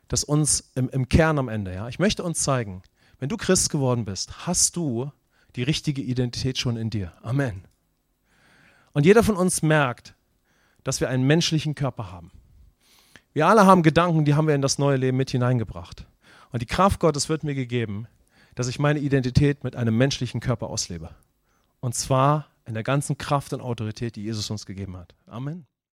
[0.07, 2.83] dass uns im, im Kern am Ende, ja, ich möchte uns zeigen,
[3.21, 5.11] wenn du Christ geworden bist, hast du
[5.57, 7.14] die richtige Identität schon in dir.
[7.23, 7.64] Amen.
[8.93, 10.14] Und jeder von uns merkt,
[10.85, 12.31] dass wir einen menschlichen Körper haben.
[13.33, 16.07] Wir alle haben Gedanken, die haben wir in das neue Leben mit hineingebracht.
[16.53, 18.09] Und die Kraft Gottes wird mir gegeben,
[18.55, 21.09] dass ich meine Identität mit einem menschlichen Körper auslebe.
[21.81, 25.14] Und zwar in der ganzen Kraft und Autorität, die Jesus uns gegeben hat.
[25.27, 25.66] Amen.